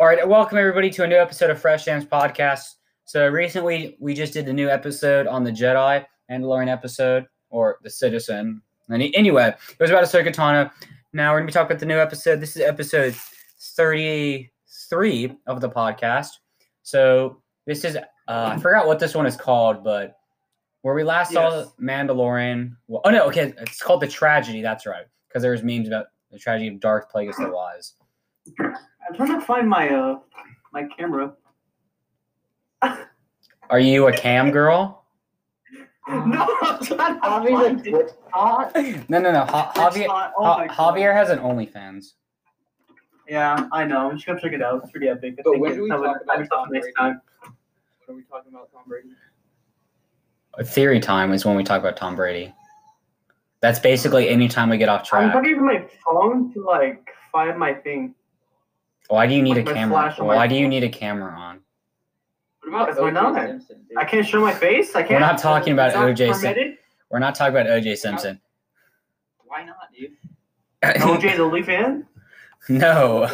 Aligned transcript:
All 0.00 0.08
right, 0.08 0.26
welcome 0.26 0.58
everybody 0.58 0.90
to 0.90 1.04
a 1.04 1.06
new 1.06 1.14
episode 1.14 1.50
of 1.50 1.60
Fresh 1.60 1.84
Jams 1.84 2.04
Podcast. 2.04 2.64
So 3.04 3.28
recently, 3.28 3.96
we 4.00 4.12
just 4.12 4.32
did 4.32 4.44
the 4.44 4.52
new 4.52 4.68
episode 4.68 5.28
on 5.28 5.44
the 5.44 5.52
Jedi 5.52 6.04
Mandalorian 6.28 6.66
episode, 6.66 7.26
or 7.50 7.78
the 7.84 7.90
Citizen. 7.90 8.60
Any, 8.90 9.14
anyway, 9.14 9.54
it 9.70 9.78
was 9.78 9.90
about 9.90 10.02
Ahsoka 10.02 10.34
Tano. 10.34 10.68
Now 11.12 11.30
we're 11.30 11.38
gonna 11.38 11.46
be 11.46 11.52
talking 11.52 11.70
about 11.70 11.78
the 11.78 11.86
new 11.86 11.96
episode. 11.96 12.40
This 12.40 12.56
is 12.56 12.62
episode 12.62 13.14
thirty-three 13.60 15.36
of 15.46 15.60
the 15.60 15.70
podcast. 15.70 16.30
So 16.82 17.40
this 17.64 17.84
is 17.84 17.94
uh, 17.94 18.00
I 18.26 18.58
forgot 18.58 18.88
what 18.88 18.98
this 18.98 19.14
one 19.14 19.26
is 19.26 19.36
called, 19.36 19.84
but 19.84 20.16
where 20.82 20.94
we 20.94 21.04
last 21.04 21.32
saw 21.32 21.66
Mandalorian. 21.80 22.74
Well, 22.88 23.00
oh 23.04 23.10
no, 23.10 23.28
okay, 23.28 23.54
it's 23.58 23.80
called 23.80 24.00
the 24.00 24.08
Tragedy. 24.08 24.60
That's 24.60 24.86
right, 24.86 25.06
because 25.28 25.42
there 25.42 25.52
was 25.52 25.62
memes 25.62 25.86
about 25.86 26.06
the 26.32 26.38
tragedy 26.40 26.66
of 26.66 26.80
Darth 26.80 27.12
Plagueis 27.14 27.36
the 27.36 27.48
Wise. 27.48 27.92
I'm 29.08 29.14
trying 29.16 29.38
to 29.38 29.44
find 29.44 29.68
my 29.68 29.88
uh 29.90 30.18
my 30.72 30.84
camera. 30.96 31.32
Are 33.70 33.78
you 33.80 34.08
a 34.08 34.12
cam 34.12 34.50
girl? 34.50 35.04
no, 36.08 36.46
I'm 36.62 36.84
trying 36.84 37.14
to 37.14 37.20
find 37.20 37.86
it. 37.86 39.08
No, 39.08 39.18
no, 39.20 39.32
no. 39.32 39.44
Ha- 39.46 39.72
Javier, 39.74 40.06
not- 40.06 40.32
oh 40.36 40.44
Ha- 40.44 40.56
my 40.58 40.68
Javier 40.68 41.14
has 41.14 41.30
an 41.30 41.38
OnlyFans. 41.38 42.12
Yeah, 43.26 43.68
I 43.72 43.84
know. 43.84 44.10
You 44.12 44.18
should 44.18 44.26
come 44.26 44.38
check 44.38 44.52
it 44.52 44.60
out. 44.62 44.82
It's 44.82 44.90
pretty 44.90 45.08
epic. 45.08 45.36
I 45.38 45.42
But 45.42 45.58
when 45.58 45.74
do 45.74 45.82
we 45.84 45.88
talk 45.88 46.00
about 46.00 46.48
Tom 46.50 46.68
Brady? 46.68 46.92
time. 46.98 47.20
When 48.06 48.16
are 48.16 48.18
we 48.18 48.22
talking 48.24 48.52
about 48.52 48.70
Tom 48.70 48.82
Brady? 48.86 49.08
Theory 50.62 51.00
time 51.00 51.32
is 51.32 51.44
when 51.46 51.56
we 51.56 51.64
talk 51.64 51.80
about 51.80 51.96
Tom 51.96 52.16
Brady. 52.16 52.52
That's 53.60 53.78
basically 53.78 54.28
any 54.28 54.46
time 54.46 54.68
we 54.68 54.76
get 54.76 54.90
off 54.90 55.04
track. 55.08 55.22
I'm 55.22 55.30
track. 55.30 55.42
trying 55.42 55.44
to 55.44 55.50
use 55.50 55.58
my 55.62 55.88
phone 56.04 56.52
to 56.52 56.62
like 56.62 57.08
find 57.32 57.58
my 57.58 57.72
thing. 57.72 58.14
Why 59.08 59.26
do 59.26 59.34
you 59.34 59.42
need 59.42 59.58
a 59.58 59.62
camera? 59.62 59.88
flash 59.88 60.18
on 60.18 60.26
Why 60.26 60.46
do 60.46 60.54
you 60.54 60.68
need 60.68 60.84
a 60.84 60.88
camera 60.88 61.32
on? 61.32 61.60
What 62.60 62.68
about 62.68 62.86
That's 62.86 63.00
why 63.00 63.06
O.J. 63.08 63.12
not. 63.12 63.34
Simpson, 63.34 63.84
dude? 63.88 63.98
I 63.98 64.04
can't 64.04 64.26
show 64.26 64.40
my 64.40 64.54
face. 64.54 64.94
I 64.94 65.02
can't. 65.02 65.12
We're 65.12 65.18
not 65.20 65.38
talking 65.38 65.72
about 65.74 65.94
O.J. 65.94 66.32
Sim- 66.32 66.40
permitted. 66.40 66.78
We're 67.14 67.20
not 67.20 67.36
talking 67.36 67.54
about 67.54 67.66
OJ 67.66 67.96
Simpson. 67.96 68.40
Why 69.44 69.64
not, 69.64 69.76
dude? 69.96 70.10
OJ's 70.82 71.38
only 71.38 71.62
fan. 71.62 72.08
no. 72.68 73.28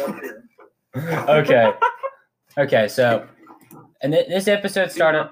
okay. 0.95 1.73
Okay. 2.59 2.87
So, 2.87 3.27
and 4.01 4.13
th- 4.13 4.27
this 4.27 4.47
episode 4.47 4.91
started. 4.91 5.31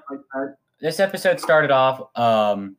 This 0.80 0.98
episode 0.98 1.38
started 1.38 1.70
off 1.70 2.16
um, 2.18 2.76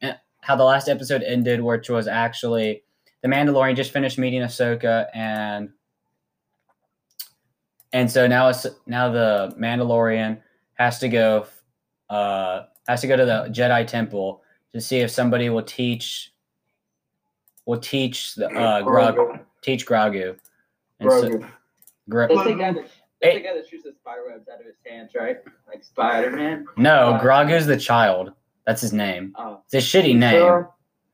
eh, 0.00 0.14
how 0.40 0.56
the 0.56 0.64
last 0.64 0.88
episode 0.88 1.22
ended, 1.22 1.60
which 1.60 1.90
was 1.90 2.08
actually 2.08 2.82
the 3.20 3.28
Mandalorian 3.28 3.76
just 3.76 3.90
finished 3.90 4.16
meeting 4.16 4.40
Ahsoka, 4.40 5.08
and 5.12 5.68
and 7.94 8.10
so 8.10 8.26
now 8.26 8.48
it's 8.48 8.66
now 8.86 9.08
the 9.08 9.54
Mandalorian 9.58 10.40
has 10.74 10.98
to 10.98 11.08
go 11.08 11.46
uh, 12.10 12.64
has 12.88 13.00
to 13.00 13.06
go 13.06 13.16
to 13.16 13.24
the 13.24 13.46
Jedi 13.50 13.86
Temple 13.86 14.42
to 14.72 14.80
see 14.80 14.98
if 14.98 15.10
somebody 15.10 15.48
will 15.48 15.62
teach 15.62 16.32
will 17.66 17.78
teach 17.78 18.34
the 18.34 18.48
uh, 18.48 18.82
Grog 18.82 19.38
teach 19.62 19.86
Grogu. 19.86 20.36
And 21.00 21.10
so, 21.10 21.28
Grogu. 21.30 21.48
Gro- 22.10 22.28
That's 22.28 22.44
the 22.44 22.54
guy 22.54 22.72
that, 22.72 22.82
that's 22.82 22.90
Hey. 23.22 23.38
the 23.38 23.44
guy 23.44 23.54
that 23.54 23.66
shoots 23.66 23.84
the 23.84 23.92
spider 23.92 24.24
webs 24.28 24.46
out 24.52 24.60
of 24.60 24.66
his 24.66 24.74
hands, 24.86 25.12
right? 25.14 25.38
Like 25.66 25.82
Spider 25.82 26.30
Man. 26.32 26.66
no, 26.76 27.18
Grogu's 27.22 27.64
the 27.64 27.76
child. 27.78 28.32
That's 28.66 28.82
his 28.82 28.92
name. 28.92 29.32
Oh, 29.38 29.60
It's 29.70 29.74
a 29.74 29.98
shitty 29.98 30.16
name, 30.18 30.66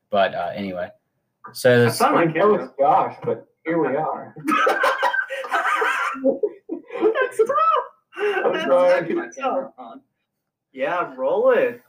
but 0.09 0.33
uh, 0.35 0.51
anyway. 0.53 0.89
So 1.53 1.73
I 1.73 1.77
this, 1.85 1.99
found 1.99 2.15
my 2.15 2.25
that 2.25 2.33
camera. 2.33 2.57
was 2.57 2.69
Josh, 2.79 3.15
but 3.23 3.47
here 3.65 3.77
we 3.79 3.95
are. 3.95 4.35
That's 6.99 7.37
tough. 7.37 7.47
I'm 8.17 8.53
That's 8.53 8.65
sorry. 8.65 8.93
actually 8.93 9.15
My 9.15 9.25
tough. 9.25 9.35
camera 9.37 9.73
on. 9.77 10.01
Yeah, 10.73 11.13
roll 11.15 11.51
it. 11.51 11.81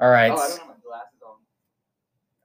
all 0.00 0.10
right. 0.10 0.30
Oh, 0.30 0.36
I 0.36 0.48
don't 0.48 0.58
have 0.58 0.68
my 0.68 0.74
glasses 0.84 1.18
on. 1.26 1.34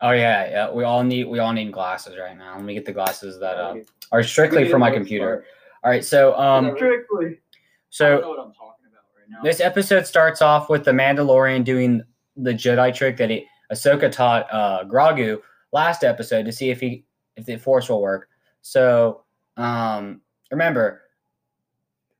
Oh 0.02 0.12
yeah, 0.12 0.50
yeah. 0.50 0.72
We 0.72 0.84
all 0.84 1.04
need 1.04 1.26
we 1.26 1.40
all 1.40 1.54
need 1.54 1.72
glasses 1.72 2.18
right 2.20 2.38
now. 2.38 2.56
Let 2.56 2.64
me 2.66 2.74
get 2.74 2.86
the 2.86 2.92
glasses 2.94 3.40
that 3.40 3.58
uh, 3.58 3.76
are 4.12 4.24
strictly 4.24 4.70
for 4.70 4.78
my 4.80 4.92
computer. 4.92 5.46
All 5.84 5.92
right. 5.92 6.04
So 6.04 6.38
um, 6.38 6.74
Strictly. 6.76 7.40
So 7.90 8.20
know 8.22 8.30
what 8.30 8.40
I'm 8.40 8.54
talking 8.54 8.86
about 8.92 9.04
right 9.36 9.44
this 9.44 9.60
episode 9.60 10.08
starts 10.08 10.42
off 10.42 10.70
with 10.70 10.84
the 10.84 10.92
Mandalorian 10.92 11.64
doing 11.64 12.02
the 12.38 12.52
Jedi 12.54 12.94
trick 12.94 13.18
that 13.18 13.30
he 13.30 13.46
Ahsoka 13.72 14.12
taught 14.12 14.48
uh 14.52 14.84
Grogu 14.86 15.40
last 15.72 16.04
episode 16.04 16.46
to 16.46 16.52
see 16.52 16.70
if 16.70 16.80
he 16.80 17.06
if 17.36 17.46
the 17.46 17.58
Force 17.58 17.90
will 17.90 18.02
work. 18.02 18.30
So 18.62 19.24
um, 19.58 20.22
remember, 20.52 21.03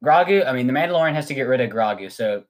Grogu. 0.04 0.46
I 0.46 0.54
mean, 0.54 0.68
the 0.68 0.74
Mandalorian 0.74 1.14
has 1.14 1.28
to 1.28 1.34
get 1.34 1.44
rid 1.44 1.62
of 1.62 1.70
Grogu. 1.70 2.12
So 2.12 2.44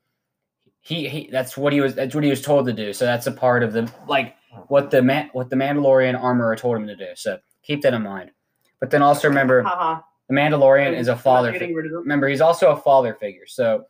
he, 0.81 1.08
he 1.08 1.30
that's 1.31 1.56
what 1.56 1.72
he 1.72 1.81
was 1.81 1.96
that's 1.96 2.14
what 2.14 2.24
he 2.24 2.30
was 2.30 2.41
told 2.41 2.66
to 2.66 2.74
do. 2.74 2.94
So 2.94 3.06
that's 3.06 3.28
a 3.28 3.31
part 3.31 3.64
of 3.64 3.74
the 3.74 3.91
like 4.08 4.36
what 4.68 4.91
the 4.91 5.02
man 5.02 5.30
what 5.34 5.50
the 5.50 5.56
Mandalorian 5.56 6.22
armorer 6.22 6.56
told 6.56 6.78
him 6.78 6.88
to 6.88 6.96
do. 6.96 7.08
So 7.16 7.40
keep 7.64 7.81
that 7.84 7.94
in 7.94 8.02
mind. 8.03 8.31
But 8.80 8.90
then 8.90 9.02
also 9.02 9.30
remember 9.30 9.64
Haha. 9.64 10.02
the 10.28 10.36
Mandalorian 10.36 10.94
is 10.97 11.08
a 11.08 11.16
father. 11.16 11.52
getting 11.52 11.69
fi- 11.69 11.75
rid 11.75 11.86
of 11.86 11.91
them. 11.91 12.02
remember, 12.02 12.28
he's 12.28 12.41
also 12.41 12.72
a 12.72 12.78
father 12.78 13.14
figure. 13.14 13.47
So 13.47 13.85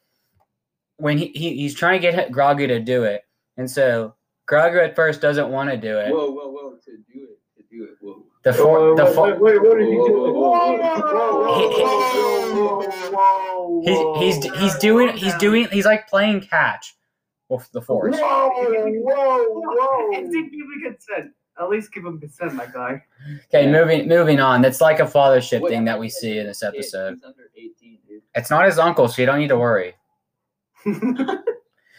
when 0.98 1.18
he, 1.18 1.28
he 1.34 1.56
he's 1.56 1.74
trying 1.74 2.00
to 2.00 2.12
get 2.12 2.32
Grogu 2.32 2.68
to 2.68 2.80
do 2.80 3.04
it, 3.04 3.24
and 3.58 3.70
so 3.70 4.14
Grogu 4.48 4.84
at 4.84 4.96
first 4.96 5.20
doesn't 5.20 5.50
want 5.50 5.72
to 5.72 5.78
do 5.78 5.98
it. 5.98 6.12
Whoa, 6.12 6.30
whoa, 6.30 6.50
whoa! 6.50 6.76
To 6.86 6.92
do 7.12 7.24
it, 7.24 7.40
to 7.80 7.86
do. 7.88 7.96
Whoa. 8.02 8.24
The 8.44 8.54
for, 8.54 8.96
the 8.96 9.06
for, 9.08 9.36
wait, 9.40 9.62
what 9.62 9.78
did 9.78 9.88
he 9.88 9.94
do? 9.94 10.34
Whoa, 10.34 10.78
Whoa, 10.78 12.82
whoa, 13.12 14.20
he's 14.20 14.36
he's 14.44 14.56
he's 14.60 14.76
doing 14.80 15.16
he's 15.16 15.36
doing 15.36 15.68
he's 15.72 15.86
like 15.86 16.08
playing 16.10 16.42
catch 16.42 16.96
with 17.50 17.70
the 17.72 17.82
force. 17.82 18.18
down. 18.18 18.52
It's 18.56 20.34
give 20.34 20.44
him 20.44 20.82
consent. 20.84 21.32
At 21.60 21.70
least 21.70 21.94
give 21.94 22.06
him 22.06 22.20
consent, 22.20 22.54
my 22.56 22.66
guy. 22.66 23.04
Okay, 23.48 23.66
Yeah. 23.66 23.72
moving 23.72 24.08
moving 24.08 24.40
on. 24.40 24.62
That's 24.62 24.82
like 24.82 25.00
a 25.00 25.06
fathership 25.06 25.62
Wait, 25.62 25.70
thing 25.70 25.86
that 25.86 26.00
we 26.00 26.10
see 26.10 26.40
in 26.40 26.48
this 26.48 26.64
episode. 26.64 27.20
Under 27.26 27.50
18, 27.56 28.00
dude. 28.08 28.22
It's 28.36 28.50
not 28.50 28.66
his 28.66 28.80
uncle, 28.80 29.08
so 29.08 29.22
you 29.22 29.26
don't 29.28 29.40
need 29.40 29.50
to 29.50 29.58
worry. 29.58 29.94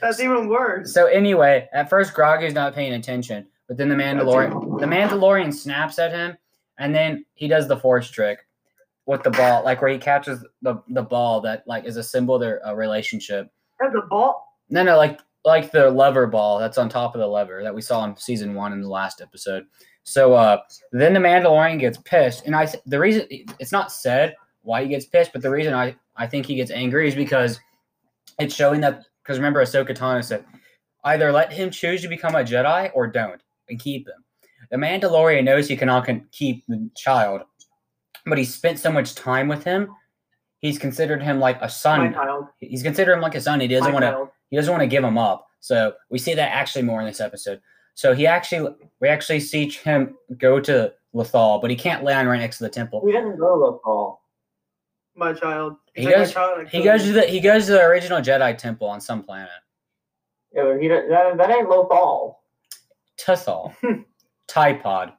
That's 0.00 0.20
even 0.20 0.48
worse. 0.48 0.92
So 0.92 1.06
anyway, 1.06 1.68
at 1.72 1.88
first 1.88 2.12
Grogu's 2.14 2.52
not 2.52 2.74
paying 2.74 2.92
attention, 2.94 3.46
but 3.68 3.76
then 3.76 3.88
the 3.88 3.94
Mandalorian 3.94 4.80
the 4.80 4.86
Mandalorian 4.86 5.52
snaps 5.52 5.98
at 5.98 6.12
him, 6.12 6.36
and 6.78 6.94
then 6.94 7.24
he 7.34 7.48
does 7.48 7.68
the 7.68 7.76
force 7.76 8.10
trick 8.10 8.40
with 9.06 9.22
the 9.22 9.30
ball, 9.30 9.64
like 9.64 9.82
where 9.82 9.90
he 9.90 9.98
catches 9.98 10.44
the 10.62 10.82
the 10.88 11.02
ball 11.02 11.40
that 11.42 11.64
like 11.66 11.84
is 11.84 11.96
a 11.96 12.02
symbol 12.02 12.36
of 12.36 12.40
their 12.40 12.66
uh, 12.66 12.74
relationship. 12.74 13.50
Have 13.80 13.92
the 13.92 14.02
ball. 14.02 14.46
No, 14.70 14.82
no, 14.82 14.96
like 14.96 15.20
like 15.44 15.70
the 15.70 15.90
lever 15.90 16.26
ball 16.26 16.58
that's 16.58 16.78
on 16.78 16.88
top 16.88 17.14
of 17.14 17.20
the 17.20 17.26
lever 17.26 17.62
that 17.62 17.74
we 17.74 17.82
saw 17.82 18.04
in 18.04 18.16
season 18.16 18.54
one 18.54 18.72
in 18.72 18.80
the 18.80 18.88
last 18.88 19.20
episode. 19.20 19.64
So 20.04 20.34
uh, 20.34 20.58
then 20.92 21.14
the 21.14 21.20
Mandalorian 21.20 21.80
gets 21.80 21.98
pissed, 21.98 22.44
and 22.46 22.54
I 22.54 22.66
th- 22.66 22.82
the 22.86 22.98
reason 22.98 23.26
it's 23.58 23.72
not 23.72 23.92
said 23.92 24.34
why 24.62 24.82
he 24.82 24.88
gets 24.88 25.06
pissed, 25.06 25.32
but 25.32 25.42
the 25.42 25.50
reason 25.50 25.74
I 25.74 25.96
I 26.16 26.26
think 26.26 26.46
he 26.46 26.54
gets 26.54 26.70
angry 26.70 27.08
is 27.08 27.14
because 27.14 27.60
it's 28.38 28.54
showing 28.54 28.80
that 28.82 29.04
because 29.22 29.38
remember 29.38 29.62
Ahsoka 29.62 29.96
Tano 29.96 30.22
said 30.22 30.44
either 31.04 31.32
let 31.32 31.52
him 31.52 31.70
choose 31.70 32.02
to 32.02 32.08
become 32.08 32.34
a 32.34 32.44
Jedi 32.44 32.90
or 32.94 33.06
don't 33.06 33.42
and 33.68 33.78
keep 33.78 34.06
him. 34.08 34.24
The 34.70 34.76
Mandalorian 34.76 35.44
knows 35.44 35.68
he 35.68 35.76
cannot 35.76 36.08
keep 36.32 36.64
the 36.66 36.90
child, 36.96 37.42
but 38.26 38.38
he 38.38 38.44
spent 38.44 38.78
so 38.78 38.90
much 38.90 39.14
time 39.14 39.48
with 39.48 39.64
him. 39.64 39.88
He's 40.58 40.78
considered 40.78 41.22
him 41.22 41.38
like 41.38 41.58
a 41.58 41.62
My 41.62 41.66
son. 41.68 42.14
child. 42.14 42.46
He's 42.60 42.82
considered 42.82 43.14
him 43.14 43.20
like 43.20 43.34
a 43.34 43.40
son. 43.40 43.60
He 43.60 43.68
doesn't 43.68 43.92
want 43.92 44.04
to 44.04 44.28
he 44.50 44.56
doesn't 44.56 44.70
want 44.72 44.82
to 44.82 44.86
give 44.86 45.04
him 45.04 45.18
up. 45.18 45.46
So 45.60 45.94
we 46.10 46.18
see 46.18 46.34
that 46.34 46.50
actually 46.52 46.82
more 46.82 47.00
in 47.00 47.06
this 47.06 47.20
episode. 47.20 47.60
So 47.94 48.12
he 48.14 48.26
actually, 48.26 48.74
we 49.00 49.08
actually 49.08 49.40
see 49.40 49.68
him 49.68 50.16
go 50.38 50.58
to 50.60 50.92
Lethal, 51.12 51.58
but 51.60 51.70
he 51.70 51.76
can't 51.76 52.02
land 52.02 52.28
right 52.28 52.40
next 52.40 52.58
to 52.58 52.64
the 52.64 52.70
temple. 52.70 53.02
He 53.06 53.12
doesn't 53.12 53.38
go 53.38 53.54
to 53.54 53.78
the. 53.84 55.20
My 55.20 55.32
child. 55.32 55.76
He 55.94 56.06
like 56.06 56.16
goes- 56.16 56.32
child, 56.32 56.68
He 56.68 56.82
goes 56.82 57.04
to 57.04 57.12
the 57.12 57.22
he 57.22 57.40
goes 57.40 57.66
to 57.66 57.72
the 57.72 57.82
original 57.82 58.20
Jedi 58.20 58.56
temple 58.58 58.88
on 58.88 59.00
some 59.00 59.22
planet, 59.22 59.50
Yeah, 60.52 60.64
but 60.64 60.80
he 60.82 60.88
that, 60.88 61.36
that 61.36 61.50
ain't 61.50 61.68
low 61.68 61.84
fall. 63.18 63.74
Tuthal, 63.80 64.82
Pod. 64.82 65.12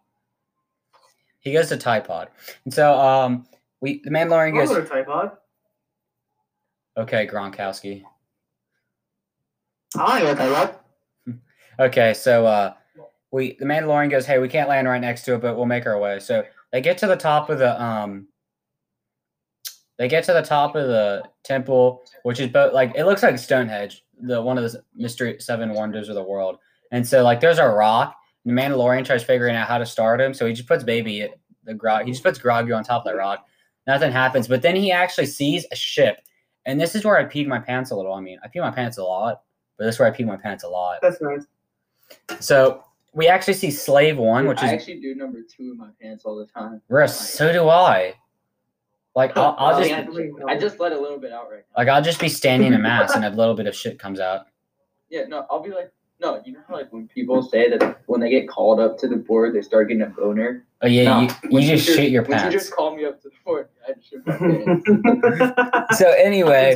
He 1.39 1.53
goes 1.53 1.69
to 1.69 1.77
Pod, 1.77 2.29
and 2.65 2.73
so 2.73 2.97
um, 2.99 3.45
we 3.81 4.01
the 4.03 4.09
Mandalorian 4.09 4.53
goes. 4.53 4.69
gonna 4.69 4.85
type 4.85 5.09
out. 5.09 5.41
Okay, 6.97 7.27
Gronkowski. 7.27 8.03
I 9.97 10.21
don't 10.21 10.37
know 10.37 10.51
what 10.51 10.81
Okay, 11.79 12.13
so 12.13 12.45
uh, 12.45 12.73
we 13.31 13.57
the 13.59 13.65
Mandalorian 13.65 14.09
goes, 14.09 14.25
"Hey, 14.25 14.39
we 14.39 14.47
can't 14.47 14.69
land 14.69 14.87
right 14.87 15.01
next 15.01 15.23
to 15.23 15.35
it, 15.35 15.41
but 15.41 15.55
we'll 15.55 15.65
make 15.65 15.85
our 15.85 15.99
way." 15.99 16.19
So 16.19 16.43
they 16.71 16.81
get 16.81 16.97
to 16.99 17.07
the 17.07 17.17
top 17.17 17.49
of 17.49 17.59
the 17.59 17.81
um, 17.81 18.27
they 19.97 20.07
get 20.07 20.23
to 20.25 20.33
the 20.33 20.41
top 20.41 20.75
of 20.75 20.87
the 20.87 21.23
temple, 21.43 22.03
which 22.23 22.39
is 22.39 22.49
both 22.49 22.73
like 22.73 22.93
it 22.95 23.05
looks 23.05 23.23
like 23.23 23.37
Stonehenge, 23.37 24.03
the 24.21 24.41
one 24.41 24.57
of 24.57 24.69
the 24.69 24.81
mystery 24.95 25.37
seven 25.39 25.73
wonders 25.73 26.09
of 26.09 26.15
the 26.15 26.23
world. 26.23 26.57
And 26.91 27.07
so 27.07 27.23
like 27.23 27.39
there's 27.39 27.59
a 27.59 27.67
rock, 27.67 28.15
and 28.45 28.57
the 28.57 28.61
Mandalorian 28.61 29.05
tries 29.05 29.23
figuring 29.23 29.55
out 29.55 29.67
how 29.67 29.77
to 29.77 29.85
start 29.85 30.21
him, 30.21 30.33
so 30.33 30.45
he 30.45 30.53
just 30.53 30.67
puts 30.67 30.83
baby 30.83 31.27
the 31.63 31.73
grog, 31.73 32.05
he 32.05 32.11
just 32.11 32.23
puts 32.23 32.39
Grogu 32.39 32.75
on 32.75 32.83
top 32.83 33.05
of 33.05 33.11
that 33.11 33.17
rock. 33.17 33.45
Nothing 33.87 34.11
happens. 34.11 34.47
But 34.47 34.61
then 34.61 34.75
he 34.75 34.91
actually 34.91 35.27
sees 35.27 35.65
a 35.71 35.75
ship, 35.75 36.17
and 36.65 36.79
this 36.79 36.95
is 36.95 37.03
where 37.03 37.17
I 37.17 37.25
peed 37.25 37.47
my 37.47 37.59
pants 37.59 37.91
a 37.91 37.95
little. 37.95 38.13
I 38.13 38.21
mean, 38.21 38.39
I 38.43 38.47
pee 38.47 38.59
my 38.59 38.71
pants 38.71 38.97
a 38.97 39.03
lot, 39.03 39.41
but 39.77 39.85
this 39.85 39.95
is 39.95 39.99
where 39.99 40.07
I 40.07 40.11
pee 40.11 40.23
my 40.23 40.37
pants 40.37 40.63
a 40.63 40.67
lot. 40.67 40.99
That's 41.01 41.21
nice. 41.21 41.45
So 42.39 42.83
we 43.13 43.27
actually 43.27 43.53
see 43.53 43.71
Slave 43.71 44.17
One, 44.17 44.43
Dude, 44.43 44.49
which 44.49 44.59
I 44.59 44.67
is 44.67 44.73
actually 44.73 45.01
do 45.01 45.15
number 45.15 45.39
two 45.41 45.71
in 45.71 45.77
my 45.77 45.89
pants 46.01 46.25
all 46.25 46.35
the 46.35 46.45
time. 46.45 46.81
Russ, 46.89 47.29
so 47.29 47.51
do 47.51 47.67
I. 47.69 48.13
Like 49.15 49.37
I'll, 49.37 49.55
I'll 49.57 49.81
just 49.81 49.93
I 50.47 50.57
just 50.57 50.79
let 50.79 50.91
a 50.91 50.99
little 50.99 51.17
bit 51.17 51.31
out 51.31 51.49
right 51.49 51.63
now. 51.69 51.77
like 51.77 51.87
I'll 51.87 52.01
just 52.01 52.19
be 52.19 52.27
standing 52.27 52.67
in 52.67 52.73
a 52.73 52.79
mass 52.79 53.11
and 53.15 53.23
a 53.23 53.29
little 53.29 53.55
bit 53.55 53.65
of 53.65 53.73
shit 53.73 53.97
comes 53.97 54.19
out. 54.19 54.47
Yeah, 55.09 55.23
no, 55.27 55.45
I'll 55.49 55.61
be 55.61 55.69
like, 55.69 55.93
no, 56.21 56.41
you 56.45 56.53
know 56.53 56.59
how 56.67 56.75
like 56.75 56.91
when 56.93 57.07
people 57.07 57.41
say 57.43 57.69
that 57.69 58.01
when 58.07 58.21
they 58.21 58.29
get 58.29 58.47
called 58.47 58.79
up 58.79 58.97
to 58.99 59.07
the 59.07 59.17
board, 59.17 59.53
they 59.53 59.61
start 59.61 59.87
getting 59.89 60.03
a 60.03 60.07
boner. 60.07 60.65
Oh 60.81 60.87
yeah, 60.87 61.03
No, 61.03 61.21
you, 61.21 61.59
you 61.59 61.67
just 61.75 61.85
teacher- 61.87 62.01
shit 62.01 62.11
your 62.11 62.23
When 62.23 62.43
you 62.45 62.51
just 62.51 62.71
call 62.73 62.95
me 62.95 63.05
up 63.05 63.21
to 63.21 63.29
the 63.29 63.35
board, 63.43 63.69
I 63.87 63.93
just 63.93 64.09
shit 64.09 64.25
my 64.25 64.37
pants. 65.87 65.99
So 65.99 66.11
anyway, 66.11 66.75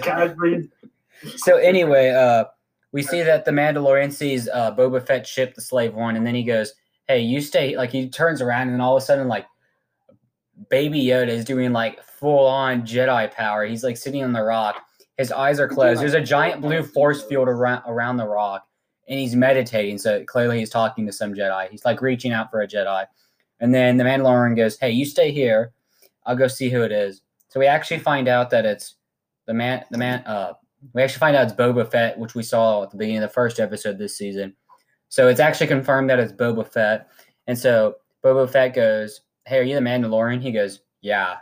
so 1.38 1.58
anyway, 1.58 2.10
uh, 2.10 2.46
we 2.92 3.04
see 3.04 3.22
that 3.24 3.46
the 3.46 3.52
Mandalorian 3.52 4.12
sees 4.12 4.48
uh, 4.50 4.74
Boba 4.76 5.06
Fett 5.06 5.26
ship 5.28 5.54
the 5.56 5.62
Slave 5.62 5.94
One, 5.94 6.16
and 6.16 6.26
then 6.26 6.36
he 6.36 6.44
goes, 6.44 6.74
"Hey, 7.08 7.20
you 7.22 7.40
stay." 7.42 7.76
Like 7.78 7.92
he 7.92 8.10
turns 8.10 8.42
around, 8.42 8.64
and 8.64 8.74
then 8.74 8.82
all 8.82 8.98
of 8.98 9.04
a 9.04 9.06
sudden, 9.06 9.28
like 9.28 9.46
Baby 10.70 11.04
Yoda 11.06 11.28
is 11.30 11.46
doing 11.46 11.72
like 11.72 12.04
full 12.04 12.46
on 12.46 12.82
Jedi 12.82 13.32
power. 13.32 13.66
He's 13.66 13.84
like 13.84 13.98
sitting 13.98 14.24
on 14.24 14.34
the 14.34 14.44
rock. 14.44 14.76
His 15.18 15.32
eyes 15.32 15.60
are 15.60 15.68
closed. 15.68 16.02
There's 16.02 16.14
a 16.14 16.22
giant 16.22 16.62
blue 16.62 16.84
force 16.84 17.24
field 17.24 17.48
around 17.48 17.84
around 17.86 18.18
the 18.18 18.28
rock, 18.28 18.66
and 19.10 19.20
he's 19.20 19.36
meditating. 19.36 19.98
So 19.98 20.24
clearly, 20.24 20.60
he's 20.60 20.70
talking 20.70 21.06
to 21.06 21.12
some 21.12 21.34
Jedi. 21.34 21.70
He's 21.70 21.84
like 21.84 22.02
reaching 22.02 22.32
out 22.32 22.50
for 22.52 22.62
a 22.62 22.68
Jedi, 22.68 23.06
and 23.60 23.74
then 23.74 23.98
the 23.98 24.04
Mandalorian 24.06 24.56
goes, 24.56 24.78
"Hey, 24.80 24.92
you 24.92 25.06
stay 25.06 25.32
here. 25.32 25.74
I'll 26.26 26.36
go 26.36 26.48
see 26.48 26.70
who 26.70 26.84
it 26.84 26.92
is." 26.92 27.22
So 27.50 27.60
we 27.60 27.66
actually 27.66 28.00
find 28.00 28.28
out 28.28 28.50
that 28.52 28.66
it's 28.66 28.96
the 29.46 29.54
man. 29.54 29.84
The 29.92 29.98
man. 29.98 30.24
Uh, 30.26 30.54
we 30.94 31.02
actually 31.02 31.20
find 31.20 31.36
out 31.36 31.44
it's 31.44 31.54
Boba 31.54 31.90
Fett, 31.90 32.18
which 32.18 32.36
we 32.36 32.44
saw 32.44 32.84
at 32.84 32.92
the 32.92 32.98
beginning 32.98 33.22
of 33.22 33.30
the 33.30 33.34
first 33.34 33.60
episode 33.60 33.98
this 33.98 34.18
season. 34.18 34.56
So 35.10 35.28
it's 35.28 35.40
actually 35.40 35.68
confirmed 35.68 36.10
that 36.10 36.20
it's 36.20 36.32
Boba 36.32 36.66
Fett. 36.66 37.10
And 37.48 37.58
so 37.58 37.96
Boba 38.24 38.50
Fett 38.50 38.74
goes, 38.76 39.22
Hey, 39.46 39.58
are 39.60 39.64
you 39.64 39.76
the 39.76 39.82
Mandalorian? 39.82 40.42
He 40.42 40.52
goes, 40.52 40.82
Yeah. 41.02 41.38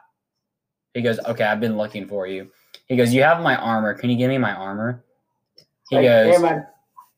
He 0.93 1.01
goes, 1.01 1.19
Okay, 1.19 1.43
I've 1.43 1.59
been 1.59 1.77
looking 1.77 2.07
for 2.07 2.25
you. 2.25 2.49
He 2.87 2.95
goes, 2.95 3.13
You 3.13 3.21
have 3.23 3.41
my 3.43 3.55
armor. 3.57 3.93
Can 3.93 4.09
you 4.09 4.17
give 4.17 4.29
me 4.29 4.37
my 4.37 4.53
armor? 4.53 5.03
He 5.89 5.97
Like, 5.97 6.05
goes, 6.05 6.41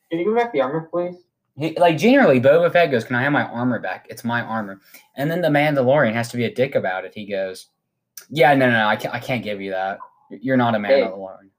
can 0.09 0.19
you 0.19 0.25
give 0.25 0.33
me 0.33 0.39
back 0.41 0.51
the 0.53 0.61
armor, 0.61 0.87
please? 0.91 1.15
he, 1.57 1.73
like 1.77 1.97
generally, 1.97 2.39
Boba 2.39 2.71
Fett 2.71 2.89
goes, 2.91 3.03
"Can 3.03 3.15
I 3.15 3.23
have 3.23 3.31
my 3.33 3.43
armor 3.43 3.79
back? 3.79 4.07
It's 4.09 4.23
my 4.23 4.41
armor." 4.41 4.79
And 5.15 5.29
then 5.29 5.41
the 5.41 5.49
Mandalorian 5.49 6.13
has 6.13 6.29
to 6.29 6.37
be 6.37 6.45
a 6.45 6.53
dick 6.53 6.75
about 6.75 7.05
it. 7.05 7.13
He 7.13 7.25
goes, 7.25 7.67
"Yeah, 8.29 8.53
no, 8.55 8.67
no, 8.67 8.77
no 8.77 8.87
I 8.87 8.95
can't, 8.95 9.13
I 9.13 9.19
can't 9.19 9.43
give 9.43 9.59
you 9.61 9.71
that. 9.71 9.99
You're 10.29 10.57
not 10.57 10.75
a 10.75 10.79
Hey. 10.79 11.01
Mandalorian." 11.01 11.49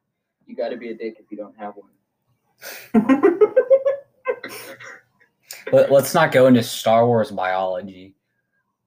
you 0.46 0.56
got 0.56 0.70
to 0.70 0.76
be 0.76 0.90
a 0.90 0.94
dick 0.94 1.16
if 1.20 1.30
you 1.30 1.36
don't 1.36 1.56
have 1.56 1.74
one. 1.76 1.90
Let, 5.72 5.92
us 5.92 6.14
not 6.14 6.32
go 6.32 6.46
into 6.46 6.62
Star 6.62 7.06
Wars 7.06 7.30
biology. 7.30 8.14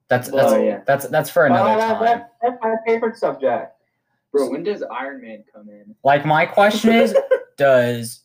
That's 0.08 0.28
that's 0.30 0.52
Oh, 0.52 0.62
yeah. 0.62 0.82
that's 0.86 1.06
that's 1.08 1.30
for 1.30 1.46
another 1.46 1.70
Oh, 1.70 1.78
that- 1.78 1.92
time. 1.94 2.04
that- 2.04 2.32
that's 2.42 2.58
my 2.62 2.74
favorite 2.86 3.16
subject. 3.16 3.72
Bro, 4.32 4.50
when 4.50 4.62
does 4.64 4.82
Iron 4.82 5.22
Man 5.22 5.44
come 5.52 5.68
in? 5.70 5.94
Like 6.04 6.26
my 6.26 6.44
question 6.44 6.92
is, 6.92 7.16
does 7.56 8.23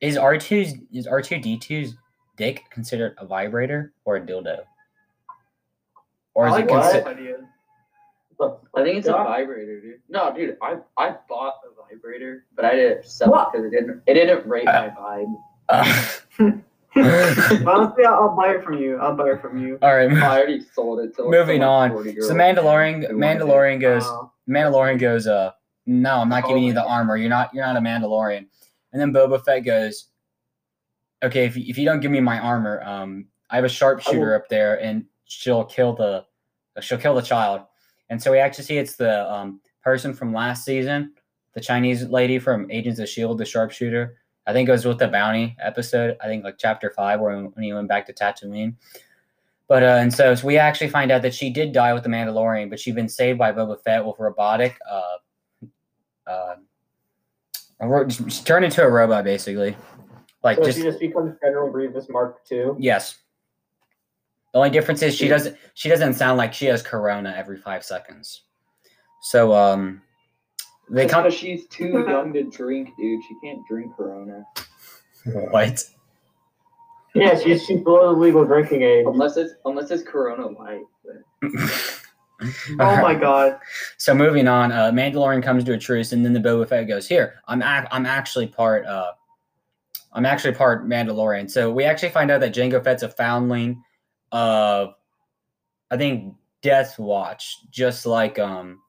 is 0.00 0.16
R 0.16 0.34
2s 0.36 0.86
is 0.92 1.06
R 1.06 1.22
two 1.22 1.38
D 1.38 1.56
2s 1.58 1.96
dick 2.36 2.62
considered 2.70 3.14
a 3.18 3.26
vibrator 3.26 3.92
or 4.04 4.16
a 4.16 4.20
dildo? 4.20 4.60
Or 6.34 6.46
I 6.46 6.48
is 6.48 6.52
like 6.52 6.64
it 6.64 6.68
considered? 6.68 7.04
that 7.04 7.16
idea. 7.16 7.36
Look, 8.40 8.66
I 8.74 8.82
think 8.82 8.96
it's 8.98 9.06
a 9.06 9.12
vibrator, 9.12 9.80
dude. 9.80 10.00
No, 10.08 10.34
dude, 10.34 10.56
I 10.60 10.76
I 10.98 11.14
bought 11.28 11.54
a 11.64 11.88
vibrator, 11.94 12.44
but 12.56 12.64
I 12.64 12.74
didn't 12.74 13.06
sell 13.06 13.30
What? 13.30 13.48
it 13.48 13.52
because 13.52 13.66
it 13.66 13.70
didn't 13.70 14.02
it 14.06 14.14
didn't 14.14 14.46
rate 14.48 14.64
my 14.66 14.90
vibe. 14.98 15.34
Honestly, 16.96 18.04
I'll, 18.04 18.14
I'll 18.14 18.36
buy 18.36 18.54
it 18.54 18.64
from 18.64 18.74
you. 18.78 18.96
I'll 18.98 19.16
buy 19.16 19.30
it 19.32 19.40
from 19.40 19.60
you. 19.60 19.78
All 19.82 19.96
right. 19.96 20.10
I 20.12 20.36
already 20.38 20.60
sold 20.74 21.00
it 21.00 21.14
to 21.16 21.22
like, 21.22 21.30
Moving 21.32 21.60
like, 21.60 21.68
on. 21.68 21.90
40-year-old 21.90 22.28
So 22.28 22.34
Mandalorian 22.34 23.08
who 23.08 23.18
wanted 23.18 23.40
it. 23.40 23.40
Mandalorian 23.42 23.80
goes 23.80 24.04
Uh, 24.04 24.22
Mandalorian 24.48 24.98
goes, 25.00 25.26
uh, 25.26 25.50
no, 25.86 26.16
I'm 26.18 26.28
not 26.28 26.44
Oh 26.44 26.48
giving 26.48 26.62
you 26.64 26.72
the 26.72 26.82
God. 26.82 26.88
armor. 26.90 27.16
You're 27.16 27.30
not 27.30 27.52
you're 27.54 27.64
not 27.66 27.76
a 27.76 27.80
Mandalorian. 27.80 28.46
And 28.94 29.02
then 29.02 29.12
Boba 29.12 29.44
Fett 29.44 29.64
goes, 29.64 30.06
Okay, 31.22 31.44
if 31.44 31.56
you, 31.56 31.64
if 31.66 31.76
you 31.76 31.84
don't 31.84 32.00
give 32.00 32.10
me 32.10 32.20
my 32.20 32.38
armor, 32.38 32.82
um, 32.82 33.26
I 33.50 33.56
have 33.56 33.64
a 33.64 33.68
sharpshooter 33.68 34.34
up 34.34 34.48
there 34.48 34.80
and 34.80 35.04
she'll 35.24 35.64
kill 35.64 35.94
the 35.94 36.24
she'll 36.80 36.98
kill 36.98 37.14
the 37.14 37.22
child. 37.22 37.62
And 38.08 38.22
so 38.22 38.30
we 38.30 38.38
actually 38.38 38.64
see 38.64 38.78
it's 38.78 38.96
the 38.96 39.30
um 39.30 39.60
person 39.82 40.14
from 40.14 40.32
last 40.32 40.64
season, 40.64 41.12
the 41.54 41.60
Chinese 41.60 42.04
lady 42.04 42.38
from 42.38 42.70
Agents 42.70 43.00
of 43.00 43.08
Shield, 43.08 43.38
the 43.38 43.44
sharpshooter. 43.44 44.16
I 44.46 44.52
think 44.52 44.68
it 44.68 44.72
was 44.72 44.84
with 44.84 44.98
the 44.98 45.08
bounty 45.08 45.56
episode. 45.60 46.16
I 46.20 46.26
think 46.26 46.44
like 46.44 46.56
chapter 46.58 46.90
five, 46.90 47.20
where 47.20 47.36
when 47.36 47.64
he 47.64 47.72
went 47.72 47.88
back 47.88 48.06
to 48.06 48.12
Tatooine. 48.12 48.74
But 49.66 49.82
uh, 49.82 49.98
and 50.00 50.12
so, 50.12 50.34
so 50.34 50.46
we 50.46 50.58
actually 50.58 50.90
find 50.90 51.10
out 51.10 51.22
that 51.22 51.34
she 51.34 51.50
did 51.50 51.72
die 51.72 51.94
with 51.94 52.02
the 52.02 52.10
Mandalorian, 52.10 52.68
but 52.68 52.78
she'd 52.78 52.94
been 52.94 53.08
saved 53.08 53.38
by 53.38 53.50
Boba 53.50 53.82
Fett 53.82 54.04
with 54.04 54.16
robotic. 54.18 54.76
Uh, 54.88 55.16
uh, 56.26 56.54
a 57.80 57.88
ro- 57.88 58.08
she 58.08 58.44
turned 58.44 58.64
into 58.64 58.82
a 58.82 58.88
robot 58.88 59.24
basically. 59.24 59.76
Like 60.42 60.58
so 60.58 60.64
just 60.64 60.78
she 60.78 60.84
just 60.84 61.00
becomes 61.00 61.36
General 61.42 61.70
Grievous 61.70 62.08
Mark 62.08 62.40
II. 62.50 62.72
yes. 62.78 63.18
The 64.52 64.58
only 64.58 64.70
difference 64.70 65.02
is 65.02 65.14
she 65.16 65.26
doesn't 65.26 65.56
she 65.74 65.88
doesn't 65.88 66.14
sound 66.14 66.38
like 66.38 66.52
she 66.54 66.66
has 66.66 66.80
corona 66.82 67.34
every 67.36 67.56
five 67.56 67.82
seconds. 67.84 68.42
So 69.22 69.52
um, 69.52 70.02
they 70.90 71.06
come. 71.06 71.24
Because 71.24 71.38
she's 71.38 71.66
too 71.68 71.88
young 72.08 72.32
to 72.34 72.44
drink, 72.44 72.90
dude. 72.98 73.20
She 73.24 73.34
can't 73.42 73.60
drink 73.68 73.96
Corona 73.96 74.44
What? 75.50 75.82
Yeah, 77.14 77.38
she's 77.40 77.64
she's 77.64 77.80
below 77.80 78.12
the 78.14 78.20
legal 78.20 78.44
drinking 78.44 78.82
age. 78.82 79.06
unless 79.08 79.36
it's 79.36 79.54
unless 79.64 79.90
it's 79.90 80.02
Corona 80.02 80.46
Light. 80.48 80.82
But 81.04 81.50
oh 82.40 83.00
my 83.00 83.14
god. 83.14 83.58
So 83.96 84.14
moving 84.14 84.48
on, 84.48 84.72
uh, 84.72 84.90
Mandalorian 84.90 85.42
comes 85.42 85.64
to 85.64 85.72
a 85.72 85.78
truce, 85.78 86.12
and 86.12 86.24
then 86.24 86.32
the 86.32 86.40
Boba 86.40 86.68
Fett 86.68 86.88
goes, 86.88 87.06
"Here, 87.08 87.40
I'm 87.46 87.62
ac- 87.62 87.88
I'm 87.90 88.06
actually 88.06 88.46
part 88.48 88.86
uh, 88.86 89.12
I'm 90.12 90.26
actually 90.26 90.54
part 90.54 90.86
Mandalorian." 90.88 91.50
So 91.50 91.72
we 91.72 91.84
actually 91.84 92.10
find 92.10 92.30
out 92.30 92.40
that 92.40 92.54
Jango 92.54 92.82
Fett's 92.82 93.02
a 93.02 93.08
foundling 93.08 93.82
of, 94.32 94.94
I 95.90 95.96
think, 95.96 96.34
Death 96.62 96.98
Watch, 96.98 97.56
just 97.70 98.06
like 98.06 98.38
um, 98.38 98.80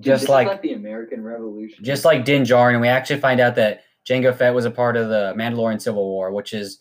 just 0.00 0.24
is 0.24 0.28
like, 0.28 0.46
like 0.46 0.62
the 0.62 0.74
American 0.74 1.22
Revolution. 1.24 1.84
just 1.84 2.04
like 2.04 2.24
Din 2.24 2.42
Djarin, 2.42 2.72
and 2.72 2.80
we 2.80 2.88
actually 2.88 3.20
find 3.20 3.40
out 3.40 3.54
that 3.56 3.82
Jango 4.06 4.34
Fett 4.34 4.54
was 4.54 4.64
a 4.64 4.70
part 4.70 4.96
of 4.96 5.08
the 5.08 5.34
Mandalorian 5.36 5.80
Civil 5.80 6.06
War, 6.08 6.32
which 6.32 6.52
is 6.54 6.78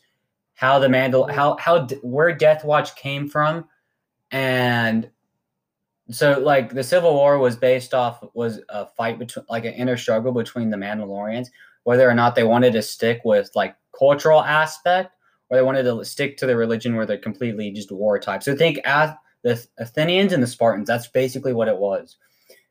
how 0.54 0.80
the 0.80 0.88
Mandal 0.88 1.30
how 1.32 1.58
how 1.58 1.80
d- 1.80 2.00
where 2.02 2.34
Death 2.34 2.64
Watch 2.64 2.96
came 2.96 3.28
from, 3.28 3.66
and 4.32 5.10
so 6.10 6.40
like 6.40 6.74
the 6.74 6.84
Civil 6.84 7.14
War 7.14 7.38
was 7.38 7.56
based 7.56 7.94
off 7.94 8.24
was 8.34 8.62
a 8.70 8.86
fight 8.86 9.20
between 9.20 9.46
like 9.50 9.66
an 9.66 9.74
inner 9.74 9.98
struggle 9.98 10.32
between 10.32 10.70
the 10.70 10.78
Mandalorians, 10.78 11.48
whether 11.84 12.10
or 12.10 12.14
not 12.14 12.36
they 12.36 12.44
wanted 12.44 12.74
to 12.74 12.82
stick 12.82 13.22
with 13.26 13.50
like 13.56 13.76
cultural 13.98 14.42
aspect 14.42 15.14
or 15.50 15.58
they 15.58 15.64
wanted 15.64 15.84
to 15.84 16.04
stick 16.06 16.38
to 16.38 16.46
the 16.46 16.56
religion 16.56 16.96
where 16.96 17.06
they're 17.06 17.18
completely 17.18 17.72
just 17.72 17.92
war 17.92 18.20
type. 18.20 18.44
So 18.44 18.56
think 18.56 18.80
as 18.86 19.12
the 19.44 19.66
Athenians 19.78 20.34
and 20.34 20.42
the 20.42 20.48
Spartans. 20.48 20.88
That's 20.88 21.08
basically 21.08 21.54
what 21.54 21.68
it 21.68 21.78
was, 21.78 22.18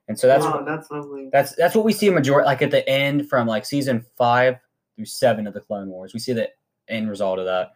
and 0.08 0.18
so 0.18 0.26
that's 0.26 0.44
wow, 0.44 0.62
that's 0.62 0.90
lovely. 0.90 1.28
that's 1.32 1.54
that's 1.56 1.74
what 1.74 1.84
we 1.84 1.92
see 1.92 2.08
a 2.08 2.12
majority 2.12 2.46
like 2.46 2.62
at 2.62 2.70
the 2.70 2.88
end 2.88 3.28
from 3.28 3.46
like 3.46 3.64
season 3.64 4.04
five 4.16 4.56
through 4.94 5.06
seven 5.06 5.46
of 5.46 5.54
the 5.54 5.60
Clone 5.60 5.88
Wars. 5.88 6.12
We 6.12 6.20
see 6.20 6.32
the 6.32 6.50
end 6.88 7.08
result 7.08 7.38
of 7.38 7.46
that. 7.46 7.72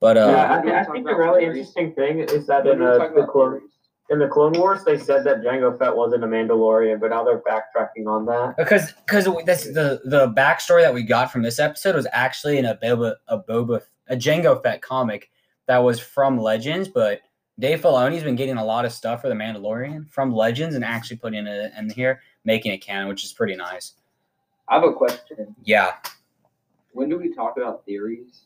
But 0.00 0.16
uh, 0.16 0.26
Yeah, 0.26 0.54
I, 0.54 0.64
When 0.64 0.74
I 0.74 0.84
think 0.84 1.06
the 1.06 1.14
really 1.14 1.44
interesting 1.44 1.94
thing 1.94 2.20
is 2.20 2.46
that 2.46 2.66
in 2.66 2.82
uh, 2.82 2.98
the 2.98 3.04
about 3.04 3.28
clone 3.28 3.60
theories, 3.60 3.73
in 4.10 4.18
the 4.18 4.28
Clone 4.28 4.52
Wars 4.52 4.84
they 4.84 4.98
said 4.98 5.24
that 5.24 5.42
Jango 5.42 5.78
Fett 5.78 5.94
wasn't 5.96 6.24
a 6.24 6.26
Mandalorian, 6.26 7.00
but 7.00 7.10
now 7.10 7.24
they're 7.24 7.40
backtracking 7.40 8.06
on 8.06 8.26
that. 8.26 8.54
because 8.56 8.92
because 9.06 9.26
that's 9.46 9.64
the 9.64 10.00
the 10.04 10.28
backstory 10.36 10.82
that 10.82 10.92
we 10.92 11.02
got 11.02 11.32
from 11.32 11.42
this 11.42 11.58
episode 11.58 11.94
was 11.94 12.06
actually 12.12 12.58
in 12.58 12.64
a 12.66 12.76
Boba 12.76 13.14
a 13.28 13.38
Boba 13.38 13.80
a 14.08 14.16
Jango 14.16 14.62
Fett 14.62 14.82
comic 14.82 15.30
that 15.66 15.78
was 15.78 15.98
from 15.98 16.38
Legends, 16.38 16.88
but 16.88 17.20
Dave 17.58 17.80
Filoni's 17.80 18.22
been 18.24 18.36
getting 18.36 18.56
a 18.58 18.64
lot 18.64 18.84
of 18.84 18.92
stuff 18.92 19.22
for 19.22 19.28
the 19.28 19.34
Mandalorian 19.34 20.10
from 20.10 20.34
Legends 20.34 20.74
and 20.74 20.84
actually 20.84 21.16
putting 21.16 21.46
it 21.46 21.72
in 21.78 21.88
here, 21.88 22.20
making 22.44 22.72
it 22.72 22.78
canon, 22.78 23.08
which 23.08 23.24
is 23.24 23.32
pretty 23.32 23.56
nice. 23.56 23.94
I 24.68 24.74
have 24.74 24.84
a 24.84 24.92
question. 24.92 25.54
Yeah, 25.62 25.92
When 26.92 27.08
do 27.08 27.16
we 27.16 27.32
talk 27.32 27.56
about 27.56 27.84
theories? 27.86 28.42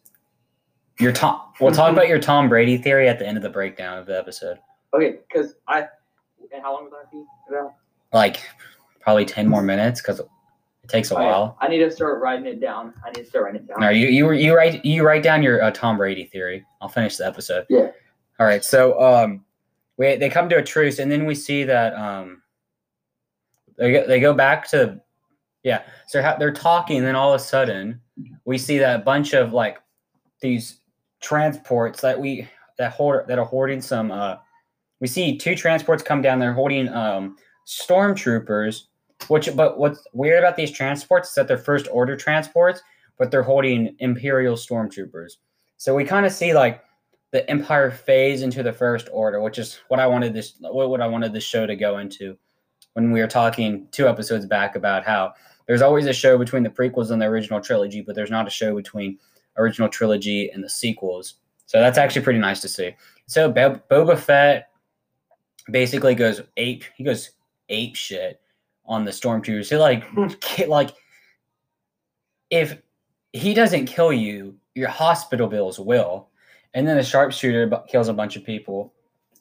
your 1.01 1.13
Tom. 1.13 1.41
We'll 1.61 1.73
talk 1.73 1.93
about 1.93 2.09
your 2.09 2.19
Tom 2.21 2.49
Brady 2.49 2.77
theory 2.77 3.09
at 3.09 3.19
the 3.19 3.27
end 3.27 3.37
of 3.37 3.43
the 3.43 3.49
breakdown 3.51 3.99
of 3.99 4.07
the 4.07 4.19
episode. 4.19 4.59
Okay, 4.95 5.19
because 5.29 5.55
I. 5.67 5.89
And 6.53 6.63
how 6.63 6.73
long 6.73 6.85
would 6.85 6.93
that 6.93 7.11
be? 7.11 7.25
About? 7.49 7.75
Like 8.13 8.41
probably 9.01 9.25
ten 9.25 9.49
more 9.49 9.63
minutes 9.63 10.01
because 10.01 10.21
it 10.21 10.29
takes 10.87 11.11
a 11.11 11.15
yeah. 11.15 11.21
while. 11.21 11.59
I 11.61 11.69
need 11.69 11.79
to 11.79 11.91
start 11.91 12.23
writing 12.23 12.47
it 12.47 12.61
down. 12.61 12.95
I 13.05 13.11
need 13.11 13.25
to 13.25 13.27
start 13.27 13.45
writing 13.45 13.61
it 13.61 13.69
down. 13.69 13.81
No, 13.81 13.91
you 13.91 14.07
you 14.07 14.31
you 14.33 14.57
write 14.57 14.85
you 14.85 15.05
write 15.05 15.23
down 15.23 15.43
your 15.43 15.63
uh, 15.63 15.71
Tom 15.73 15.99
Brady 15.99 16.25
theory. 16.25 16.65
I'll 16.81 16.89
finish 16.89 17.17
the 17.17 17.27
episode. 17.27 17.67
Yeah. 17.69 17.91
All 18.41 18.47
right. 18.47 18.65
So 18.65 18.99
um, 19.03 19.45
we 19.99 20.17
they 20.17 20.31
come 20.31 20.49
to 20.49 20.57
a 20.57 20.63
truce, 20.63 21.01
and 21.01 21.13
then 21.13 21.27
we 21.27 21.35
see 21.35 21.65
that 21.65 21.95
um, 21.95 22.43
they 23.77 23.93
go, 23.93 24.07
they 24.07 24.21
go 24.21 24.33
back 24.33 24.69
to 24.71 25.01
yeah. 25.65 25.83
So 26.07 26.23
they're, 26.23 26.37
they're 26.39 26.53
talking, 26.53 26.99
and 26.99 27.07
then 27.07 27.17
all 27.17 27.35
of 27.35 27.41
a 27.41 27.45
sudden 27.45 28.01
we 28.47 28.57
see 28.57 28.79
that 28.79 29.05
bunch 29.05 29.35
of 29.35 29.53
like 29.53 29.79
these 30.41 30.81
transports 31.21 32.01
that 32.01 32.19
we 32.19 32.49
that 32.79 32.93
hoard 32.93 33.27
that 33.29 33.39
are 33.39 33.45
hoarding 33.45 33.83
some. 33.83 34.11
uh 34.11 34.37
We 35.01 35.07
see 35.07 35.37
two 35.37 35.55
transports 35.55 36.03
come 36.03 36.23
down. 36.23 36.39
They're 36.39 36.53
holding 36.53 36.89
um 36.89 37.37
stormtroopers. 37.67 38.85
Which, 39.27 39.55
but 39.57 39.79
what's 39.79 40.07
weird 40.13 40.39
about 40.39 40.57
these 40.57 40.71
transports 40.71 41.31
is 41.31 41.35
that 41.35 41.49
they're 41.49 41.59
first 41.59 41.89
order 41.91 42.17
transports, 42.17 42.81
but 43.19 43.33
they're 43.33 43.43
holding 43.43 43.97
Imperial 43.99 44.55
stormtroopers. 44.55 45.33
So 45.77 45.93
we 45.95 46.05
kind 46.05 46.25
of 46.25 46.31
see 46.31 46.55
like 46.55 46.85
the 47.33 47.49
Empire 47.51 47.91
phase 47.91 48.43
into 48.43 48.63
the 48.63 48.73
First 48.73 49.09
Order, 49.13 49.41
which 49.41 49.59
is 49.59 49.81
what 49.89 49.99
I 49.99 50.07
wanted 50.07 50.35
this 50.35 50.55
what 50.61 51.01
I 51.01 51.07
wanted 51.09 51.33
this 51.33 51.45
show 51.45 51.67
to 51.67 51.75
go 51.75 51.99
into 51.99 52.39
when 52.95 53.11
we 53.11 53.21
were 53.21 53.27
talking 53.27 53.89
two 53.91 54.09
episodes 54.09 54.47
back 54.47 54.77
about 54.77 55.05
how 55.05 55.33
there's 55.67 55.83
always 55.83 56.07
a 56.07 56.13
show 56.13 56.39
between 56.39 56.63
the 56.63 56.71
prequels 56.71 57.11
and 57.11 57.21
the 57.21 57.27
original 57.27 57.61
trilogy, 57.61 58.01
but 58.01 58.15
there's 58.15 58.31
not 58.31 58.47
a 58.47 58.51
show 58.51 58.75
between 58.75 59.19
original 59.57 59.89
trilogy 59.89 60.51
and 60.51 60.65
the 60.65 60.71
sequels. 60.71 61.35
So 61.67 61.81
that's 61.81 61.99
actually 61.99 62.23
pretty 62.23 62.39
nice 62.39 62.61
to 62.63 62.69
see. 62.69 62.95
So 63.27 63.51
Bo- 63.51 63.83
Boba 63.91 64.19
Fett 64.19 64.69
basically 65.71 66.15
goes 66.15 66.41
ape. 66.57 66.85
He 66.97 67.05
goes 67.05 67.31
ape 67.69 67.97
shit 67.97 68.41
on 68.87 69.05
the 69.05 69.11
stormtroopers. 69.11 69.69
He 69.69 69.77
like 69.77 70.41
ki- 70.41 70.67
like 70.67 70.91
if 72.51 72.79
he 73.33 73.55
doesn't 73.55 73.87
kill 73.87 74.13
you, 74.13 74.57
your 74.75 74.89
hospital 74.89 75.47
bills 75.49 75.79
will. 75.79 76.29
And 76.75 76.87
then 76.87 76.97
the 76.97 77.03
sharpshooter 77.03 77.67
bu- 77.67 77.87
kills 77.87 78.09
a 78.09 78.15
bunch 78.15 78.37
of 78.37 78.45
people. 78.45 78.93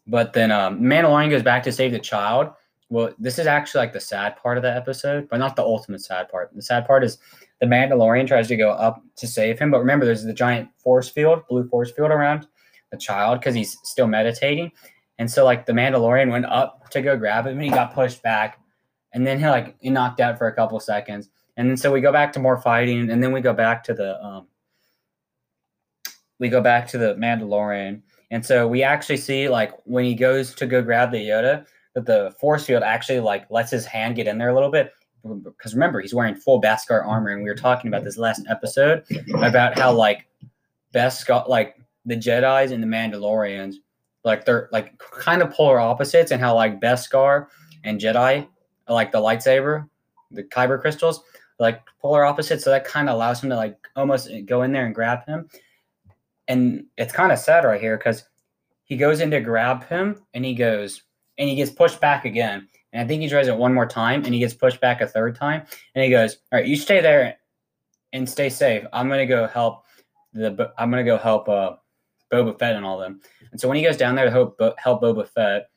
But 0.08 0.34
then 0.34 0.52
um, 0.52 0.80
Mandalorian 0.80 1.30
goes 1.30 1.44
back 1.44 1.64
to 1.64 1.72
save 1.72 1.92
the 1.92 2.00
child. 2.00 2.50
Well, 2.90 3.14
this 3.20 3.38
is 3.38 3.48
actually 3.48 3.80
like 3.80 3.94
the 3.94 4.00
sad 4.00 4.38
part 4.38 4.58
of 4.58 4.64
the 4.64 4.74
episode, 4.74 5.28
but 5.30 5.38
not 5.38 5.58
the 5.58 5.64
ultimate 5.64 6.02
sad 6.02 6.30
part. 6.30 6.52
The 6.56 6.62
sad 6.62 6.88
part 6.88 7.04
is 7.04 7.18
the 7.60 7.66
Mandalorian 7.66 8.28
tries 8.28 8.48
to 8.48 8.56
go 8.56 8.72
up 8.72 9.02
to 9.18 9.28
save 9.28 9.60
him, 9.60 9.72
but 9.72 9.80
remember, 9.80 10.06
there's 10.06 10.24
the 10.24 10.34
giant 10.34 10.70
force 10.78 11.10
field, 11.10 11.42
blue 11.50 11.68
force 11.68 11.92
field 11.92 12.12
around 12.12 12.48
the 12.92 12.98
child 12.98 13.40
because 13.40 13.56
he's 13.56 13.78
still 13.84 14.08
meditating. 14.08 14.72
And 15.20 15.30
so, 15.30 15.44
like, 15.44 15.66
the 15.66 15.74
Mandalorian 15.74 16.32
went 16.32 16.46
up 16.46 16.90
to 16.92 17.02
go 17.02 17.18
grab 17.18 17.48
him, 17.48 17.54
and 17.54 17.64
he 17.64 17.70
got 17.70 17.94
pushed 17.94 18.22
back, 18.22 18.60
and 19.14 19.26
then 19.26 19.40
he 19.40 19.46
like 19.46 19.76
he 19.80 19.90
knocked 19.90 20.20
out 20.20 20.38
for 20.38 20.48
a 20.48 20.54
couple 20.54 20.80
seconds, 20.80 21.30
and 21.56 21.70
then 21.70 21.78
so 21.78 21.92
we 21.92 22.02
go 22.02 22.12
back 22.12 22.32
to 22.34 22.40
more 22.40 22.58
fighting, 22.62 23.10
and 23.10 23.24
then 23.24 23.32
we 23.32 23.42
go 23.42 23.54
back 23.54 23.84
to 23.86 23.94
the 23.94 24.24
um, 24.24 24.48
we 26.40 26.50
go 26.50 26.62
back 26.62 26.88
to 26.90 26.98
the 26.98 27.16
Mandalorian, 27.16 28.02
and 28.32 28.46
so 28.46 28.68
we 28.68 28.84
actually 28.84 29.18
see 29.18 29.50
like 29.50 29.74
when 29.86 30.06
he 30.06 30.14
goes 30.14 30.54
to 30.56 30.68
go 30.68 30.82
grab 30.82 31.12
the 31.12 31.18
Yoda, 31.18 31.66
that 31.96 32.06
the 32.06 32.34
force 32.40 32.66
field 32.66 32.84
actually 32.84 33.20
like 33.20 33.50
lets 33.50 33.72
his 33.72 33.86
hand 33.86 34.16
get 34.16 34.28
in 34.28 34.38
there 34.38 34.50
a 34.50 34.54
little 34.54 34.72
bit. 34.72 34.92
Because 35.24 35.74
remember, 35.74 36.00
he's 36.00 36.14
wearing 36.14 36.36
full 36.36 36.62
Beskar 36.62 37.06
armor, 37.06 37.32
and 37.32 37.44
we 37.44 37.50
were 37.50 37.56
talking 37.56 37.88
about 37.90 38.04
this 38.04 38.18
last 38.18 38.46
episode 38.50 39.04
about 39.44 39.78
how 39.78 39.92
like 39.92 40.28
Beskar, 40.94 41.50
like 41.50 41.76
the 42.06 42.16
Jedi's 42.16 42.72
and 42.72 42.82
the 42.82 42.88
Mandalorians, 42.88 43.76
like 44.28 44.46
they're 44.46 44.70
like 44.72 44.98
kind 45.00 45.42
of 45.42 45.52
polar 45.52 45.80
opposites, 45.80 46.32
and 46.32 46.42
how 46.42 46.54
like 46.56 46.80
Beskar 46.80 47.48
and 47.84 48.00
Jedi, 48.00 48.48
like 48.88 49.12
the 49.12 49.20
lightsaber, 49.20 49.90
the 50.32 50.44
kyber 50.44 50.80
crystals, 50.80 51.24
like 51.60 51.82
polar 52.02 52.26
opposites. 52.26 52.64
So 52.64 52.70
that 52.70 52.86
kind 52.86 53.10
of 53.10 53.16
allows 53.16 53.44
him 53.44 53.50
to 53.50 53.56
like 53.56 53.78
almost 53.96 54.30
go 54.46 54.62
in 54.62 54.72
there 54.72 54.86
and 54.86 54.96
grab 54.96 55.26
him. 55.26 55.50
And 56.48 56.86
it's 56.98 57.14
kind 57.14 57.32
of 57.32 57.40
sad 57.40 57.66
right 57.66 57.82
here 57.82 57.98
because 57.98 58.24
he 58.84 58.96
goes 58.96 59.20
in 59.20 59.32
to 59.32 59.42
grab 59.42 59.86
him 59.88 60.24
and 60.34 60.46
he 60.46 60.54
goes 60.54 61.04
and 61.38 61.50
he 61.50 61.56
gets 61.56 61.72
pushed 61.72 62.00
back 62.00 62.26
again. 62.26 62.68
And 62.94 63.04
I 63.04 63.08
think 63.08 63.22
he 63.22 63.30
tries 63.30 63.48
it 63.48 63.58
one 63.58 63.74
more 63.74 63.86
time 63.86 64.24
and 64.24 64.34
he 64.34 64.40
gets 64.40 64.54
pushed 64.54 64.80
back 64.80 65.02
a 65.02 65.08
third 65.08 65.36
time. 65.36 65.64
And 65.94 66.04
he 66.04 66.10
goes, 66.10 66.38
All 66.52 66.60
right, 66.60 66.68
you 66.68 66.76
stay 66.76 67.02
there 67.02 67.38
and 68.14 68.30
stay 68.30 68.50
safe. 68.50 68.86
I'm 68.94 69.10
gonna 69.10 69.26
go 69.26 69.48
help 69.48 69.84
the 70.34 70.72
I'm 70.78 70.90
gonna 70.90 71.04
go 71.04 71.18
help 71.18 71.50
uh 71.50 71.76
Boba 72.32 72.58
Fett 72.58 72.76
and 72.76 72.86
all 72.86 72.98
them. 72.98 73.22
And 73.52 73.60
so 73.60 73.68
when 73.68 73.78
he 73.78 73.84
goes 73.84 73.98
down 73.98 74.16
there 74.16 74.26
to 74.26 74.32
help 74.32 74.60
help 74.78 75.02
Boba 75.02 75.28
Fett, 75.28 75.70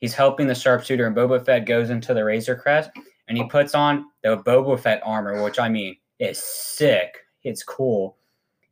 he's 0.00 0.14
helping 0.14 0.46
the 0.46 0.54
sharpshooter, 0.54 1.06
and 1.06 1.16
Boba 1.16 1.44
Fett 1.44 1.66
goes 1.66 1.90
into 1.90 2.14
the 2.14 2.24
Razor 2.24 2.56
Crest 2.56 2.90
and 3.30 3.38
he 3.38 3.44
puts 3.44 3.76
on 3.76 4.06
the 4.24 4.38
Boba 4.38 4.78
Fett 4.78 5.00
armor, 5.04 5.42
which 5.44 5.60
I 5.60 5.68
mean 5.68 5.96
is 6.18 6.42
sick. 6.42 7.16
It's 7.44 7.62
cool. 7.62 8.18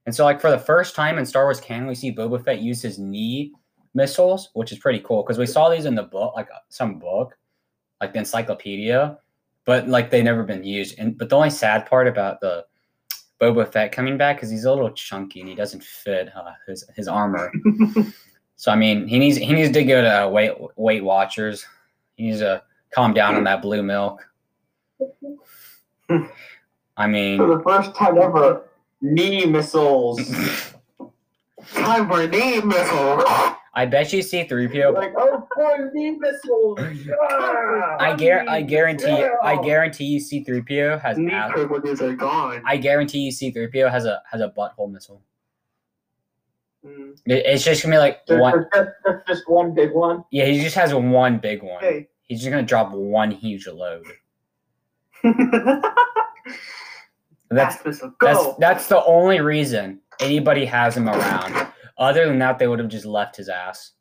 And 0.04 0.14
so, 0.14 0.24
like 0.24 0.40
for 0.40 0.50
the 0.50 0.58
first 0.58 0.96
time 0.96 1.16
in 1.16 1.24
Star 1.24 1.44
Wars 1.44 1.60
canon, 1.60 1.86
we 1.86 1.94
see 1.94 2.12
Boba 2.12 2.44
Fett 2.44 2.60
use 2.60 2.82
his 2.82 2.98
knee 2.98 3.52
missiles, 3.94 4.50
which 4.54 4.72
is 4.72 4.78
pretty 4.78 4.98
cool 5.00 5.22
because 5.22 5.38
we 5.38 5.46
saw 5.46 5.70
these 5.70 5.84
in 5.84 5.94
the 5.94 6.02
book, 6.02 6.34
like 6.34 6.50
uh, 6.50 6.58
some 6.70 6.98
book, 6.98 7.38
like 8.00 8.12
the 8.12 8.18
encyclopedia, 8.18 9.18
but 9.64 9.88
like 9.88 10.10
they 10.10 10.22
never 10.22 10.42
been 10.42 10.64
used. 10.64 10.98
And 10.98 11.16
but 11.16 11.28
the 11.28 11.36
only 11.36 11.50
sad 11.50 11.86
part 11.86 12.08
about 12.08 12.40
the 12.40 12.64
Boba 13.40 13.70
Fett 13.70 13.92
coming 13.92 14.18
back 14.18 14.36
because 14.36 14.50
he's 14.50 14.64
a 14.64 14.70
little 14.70 14.90
chunky 14.90 15.40
and 15.40 15.48
he 15.48 15.54
doesn't 15.54 15.82
fit 15.82 16.30
uh, 16.34 16.52
his 16.66 16.84
his 16.96 17.08
armor. 17.08 17.52
so 18.56 18.72
I 18.72 18.76
mean, 18.76 19.06
he 19.06 19.18
needs 19.18 19.36
he 19.36 19.52
needs 19.52 19.72
to 19.72 19.84
go 19.84 20.02
to 20.02 20.24
uh, 20.24 20.28
Weight 20.28 20.52
Weight 20.76 21.04
Watchers. 21.04 21.64
He 22.16 22.26
needs 22.26 22.40
to 22.40 22.62
calm 22.90 23.14
down 23.14 23.36
on 23.36 23.44
that 23.44 23.62
blue 23.62 23.82
milk. 23.82 24.26
I 26.96 27.06
mean, 27.06 27.38
For 27.38 27.46
the 27.56 27.62
first 27.62 27.94
time 27.94 28.18
ever, 28.18 28.62
knee 29.00 29.46
missiles. 29.46 30.20
Time 31.74 32.08
for 32.08 32.22
a 32.22 32.28
knee 32.28 32.60
missile. 32.60 33.22
I 33.78 33.86
bet 33.86 34.12
you 34.12 34.22
see 34.22 34.42
three 34.42 34.66
PO. 34.66 34.90
like, 34.90 35.12
oh 35.16 35.46
boy, 35.56 35.76
knee 35.92 36.10
missiles. 36.18 36.80
I 37.30 38.16
gar- 38.18 38.44
I 38.48 38.60
guarantee 38.60 39.24
I 39.42 39.56
guarantee 39.62 40.04
you 40.06 40.20
C3PO 40.20 41.00
has 41.00 41.16
Knee 41.16 41.32
a- 41.32 41.48
privileges 41.52 42.02
are 42.02 42.16
gone. 42.16 42.60
I 42.66 42.76
guarantee 42.76 43.20
you 43.20 43.30
C3PO 43.30 43.88
has 43.88 44.04
a 44.04 44.20
has 44.28 44.40
a 44.40 44.48
butthole 44.58 44.90
missile. 44.90 45.22
Mm. 46.84 47.12
It- 47.26 47.46
it's 47.46 47.62
just 47.64 47.84
gonna 47.84 47.94
be 47.94 47.98
like 48.00 48.26
There's 48.26 48.40
one 48.40 48.66
just, 48.74 48.88
there's 49.04 49.22
just 49.28 49.48
one 49.48 49.74
big 49.74 49.92
one. 49.92 50.24
yeah, 50.32 50.44
he 50.46 50.60
just 50.60 50.74
has 50.74 50.92
one 50.92 51.38
big 51.38 51.62
one. 51.62 51.80
Hey. 51.80 52.08
He's 52.24 52.40
just 52.40 52.50
gonna 52.50 52.64
drop 52.64 52.90
one 52.92 53.30
huge 53.30 53.68
load. 53.68 54.04
That's 57.50 57.76
Fast 57.76 57.86
missile, 57.86 58.12
that's 58.20 58.38
go. 58.38 58.56
that's 58.58 58.88
the 58.88 59.02
only 59.04 59.40
reason 59.40 60.00
anybody 60.20 60.66
has 60.66 60.96
him 60.96 61.08
around. 61.08 61.68
Other 61.98 62.26
than 62.26 62.38
that, 62.38 62.58
they 62.58 62.68
would 62.68 62.78
have 62.78 62.88
just 62.88 63.06
left 63.06 63.36
his 63.36 63.48
ass. 63.48 63.92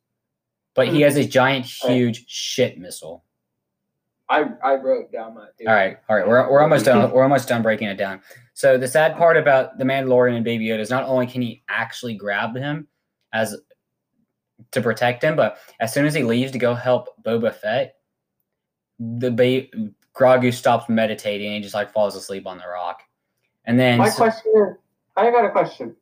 But 0.76 0.90
he 0.90 1.02
has 1.02 1.18
a 1.18 1.24
hmm. 1.24 1.30
giant, 1.30 1.66
huge 1.66 2.26
shit 2.28 2.78
missile. 2.78 3.24
I 4.30 4.46
I 4.64 4.76
wrote 4.76 5.12
down 5.12 5.36
my. 5.36 5.48
All 5.68 5.74
right, 5.74 5.98
all 6.10 6.16
right, 6.18 6.28
we're, 6.28 6.52
we're 6.52 6.62
almost 6.62 6.86
done. 6.86 7.10
We're 7.12 7.24
almost 7.24 7.48
done 7.48 7.62
breaking 7.62 7.88
it 7.88 7.96
down. 7.96 8.22
So 8.54 8.78
the 8.78 8.88
sad 8.88 9.16
part 9.16 9.38
about 9.38 9.78
the 9.78 9.86
Mandalorian 9.86 10.36
and 10.36 10.44
Baby 10.44 10.66
Yoda 10.68 10.80
is 10.80 10.90
not 10.90 11.06
only 11.06 11.28
can 11.28 11.42
he 11.42 11.64
actually 11.70 12.14
grab 12.14 12.56
him 12.56 12.88
as 13.34 13.56
to 14.72 14.82
protect 14.82 15.24
him, 15.24 15.36
but 15.36 15.58
as 15.80 15.94
soon 15.94 16.06
as 16.06 16.14
he 16.14 16.24
leaves 16.24 16.52
to 16.52 16.60
go 16.60 16.74
help 16.74 17.10
Boba 17.24 17.54
Fett, 17.54 17.96
the 19.00 19.32
ba- 19.32 19.68
Grogu 20.14 20.54
stops 20.54 20.90
meditating 20.90 21.54
and 21.54 21.64
just 21.64 21.76
like 21.76 21.94
falls 21.94 22.16
asleep 22.16 22.48
on 22.48 22.58
the 22.58 22.68
rock. 22.68 23.04
And 23.66 23.80
then 23.80 23.98
My 23.98 24.10
so- 24.10 24.18
question 24.18 24.52
is, 24.56 24.78
I 25.16 25.32
got 25.32 25.46
a 25.46 25.52
question. 25.52 25.96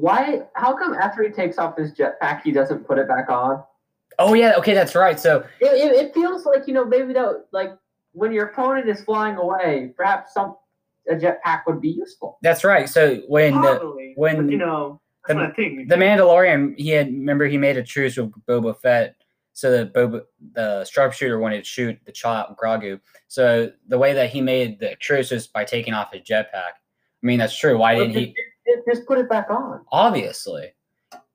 Why? 0.00 0.42
How 0.54 0.76
come 0.76 0.94
after 0.94 1.22
he 1.22 1.30
takes 1.30 1.58
off 1.58 1.76
his 1.76 1.92
jetpack, 1.92 2.42
he 2.42 2.52
doesn't 2.52 2.86
put 2.86 2.98
it 2.98 3.08
back 3.08 3.28
on? 3.28 3.62
oh 4.20 4.34
yeah, 4.34 4.54
okay, 4.58 4.74
that's 4.74 4.94
right. 4.96 5.18
So 5.18 5.44
It, 5.60 5.66
it, 5.66 5.92
it 6.06 6.14
feels 6.14 6.44
like 6.44 6.66
you 6.66 6.74
know 6.74 6.84
maybe 6.84 7.12
that 7.12 7.46
like 7.52 7.70
when 8.12 8.32
your 8.32 8.46
opponent 8.46 8.88
is 8.88 9.00
flying 9.02 9.36
away, 9.36 9.92
perhaps 9.96 10.34
some 10.34 10.56
a 11.08 11.14
jetpack 11.14 11.62
would 11.66 11.80
be 11.80 11.88
useful. 11.90 12.38
that's 12.42 12.64
right. 12.64 12.88
So 12.88 13.16
when 13.28 13.60
the 13.60 14.12
when 14.16 14.36
but, 14.46 14.52
you 14.52 14.58
know, 14.58 15.00
the- 15.26 15.36
I 15.36 15.50
think. 15.52 15.88
the 15.88 15.94
Mandalorian, 15.96 16.78
he 16.78 16.90
had 16.90 17.06
remember 17.08 17.46
he 17.46 17.58
made 17.58 17.76
a 17.76 17.82
truce 17.82 18.16
with 18.16 18.32
Boba 18.46 18.78
Fett, 18.80 19.14
so 19.52 19.70
that 19.70 19.94
Boba 19.94 20.22
the 20.52 20.84
sharpshooter 20.84 21.38
wanted 21.38 21.58
to 21.58 21.64
shoot 21.64 21.98
the 22.04 22.12
child 22.12 22.56
Grogu. 22.56 23.00
So 23.28 23.70
the 23.88 23.98
way 23.98 24.12
that 24.14 24.30
he 24.30 24.40
made 24.40 24.80
the 24.80 24.96
truce 24.96 25.32
is 25.32 25.46
by 25.46 25.64
taking 25.64 25.94
off 25.94 26.12
his 26.12 26.22
jetpack. 26.22 26.74
I 26.74 27.22
mean 27.22 27.38
that's 27.38 27.56
true. 27.58 27.78
Why 27.78 27.94
didn't 27.94 28.14
he? 28.14 28.34
Just- 28.88 29.06
put 29.06 29.18
it 29.18 29.28
back 29.28 29.50
on. 29.50 29.84
Obviously, 29.92 30.72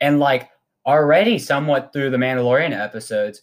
and 0.02 0.20
like 0.20 0.50
already 0.86 1.40
somewhat 1.40 1.92
through 1.94 2.10
the 2.10 2.18
Mandalorian 2.18 2.78
episodes, 2.78 3.42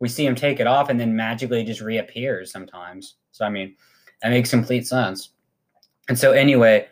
we 0.00 0.08
see 0.08 0.26
him 0.26 0.34
take 0.34 0.60
it 0.60 0.66
off 0.66 0.88
and 0.88 1.00
then 1.00 1.16
magically 1.16 1.64
just 1.64 1.80
reappears 1.80 2.52
sometimes. 2.52 3.16
So 3.32 3.44
I 3.44 3.50
mean, 3.50 3.76
that 4.22 4.30
makes 4.30 4.50
complete 4.50 4.86
sense. 4.86 5.30
And 6.08 6.18
so 6.18 6.32
anyway, 6.32 6.86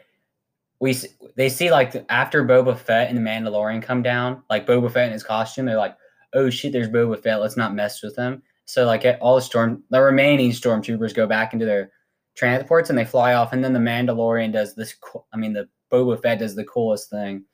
we 0.80 0.96
they 1.36 1.48
see 1.48 1.70
like 1.70 2.04
after 2.08 2.44
Boba 2.44 2.76
Fett 2.76 3.08
and 3.08 3.16
the 3.16 3.22
Mandalorian 3.22 3.82
come 3.82 4.02
down, 4.02 4.42
like 4.50 4.66
Boba 4.66 4.90
Fett 4.90 5.06
in 5.06 5.12
his 5.12 5.22
costume, 5.22 5.66
they're 5.66 5.76
like, 5.76 5.96
"Oh 6.34 6.50
shit, 6.50 6.72
there's 6.72 6.88
Boba 6.88 7.22
Fett. 7.22 7.40
Let's 7.40 7.56
not 7.56 7.74
mess 7.74 8.02
with 8.02 8.16
him." 8.16 8.42
So 8.66 8.84
like 8.86 9.04
all 9.20 9.36
the 9.36 9.42
storm, 9.42 9.82
the 9.90 10.00
remaining 10.00 10.50
stormtroopers 10.50 11.14
go 11.14 11.26
back 11.26 11.52
into 11.52 11.66
their 11.66 11.90
transports 12.34 12.90
and 12.90 12.98
they 12.98 13.04
fly 13.04 13.34
off, 13.34 13.52
and 13.52 13.62
then 13.62 13.72
the 13.72 13.78
Mandalorian 13.78 14.52
does 14.52 14.74
this. 14.74 14.94
I 15.32 15.36
mean, 15.36 15.52
the 15.52 15.68
Boba 15.94 16.20
Fett 16.20 16.40
does 16.40 16.54
the 16.54 16.64
coolest 16.64 17.10
thing. 17.10 17.44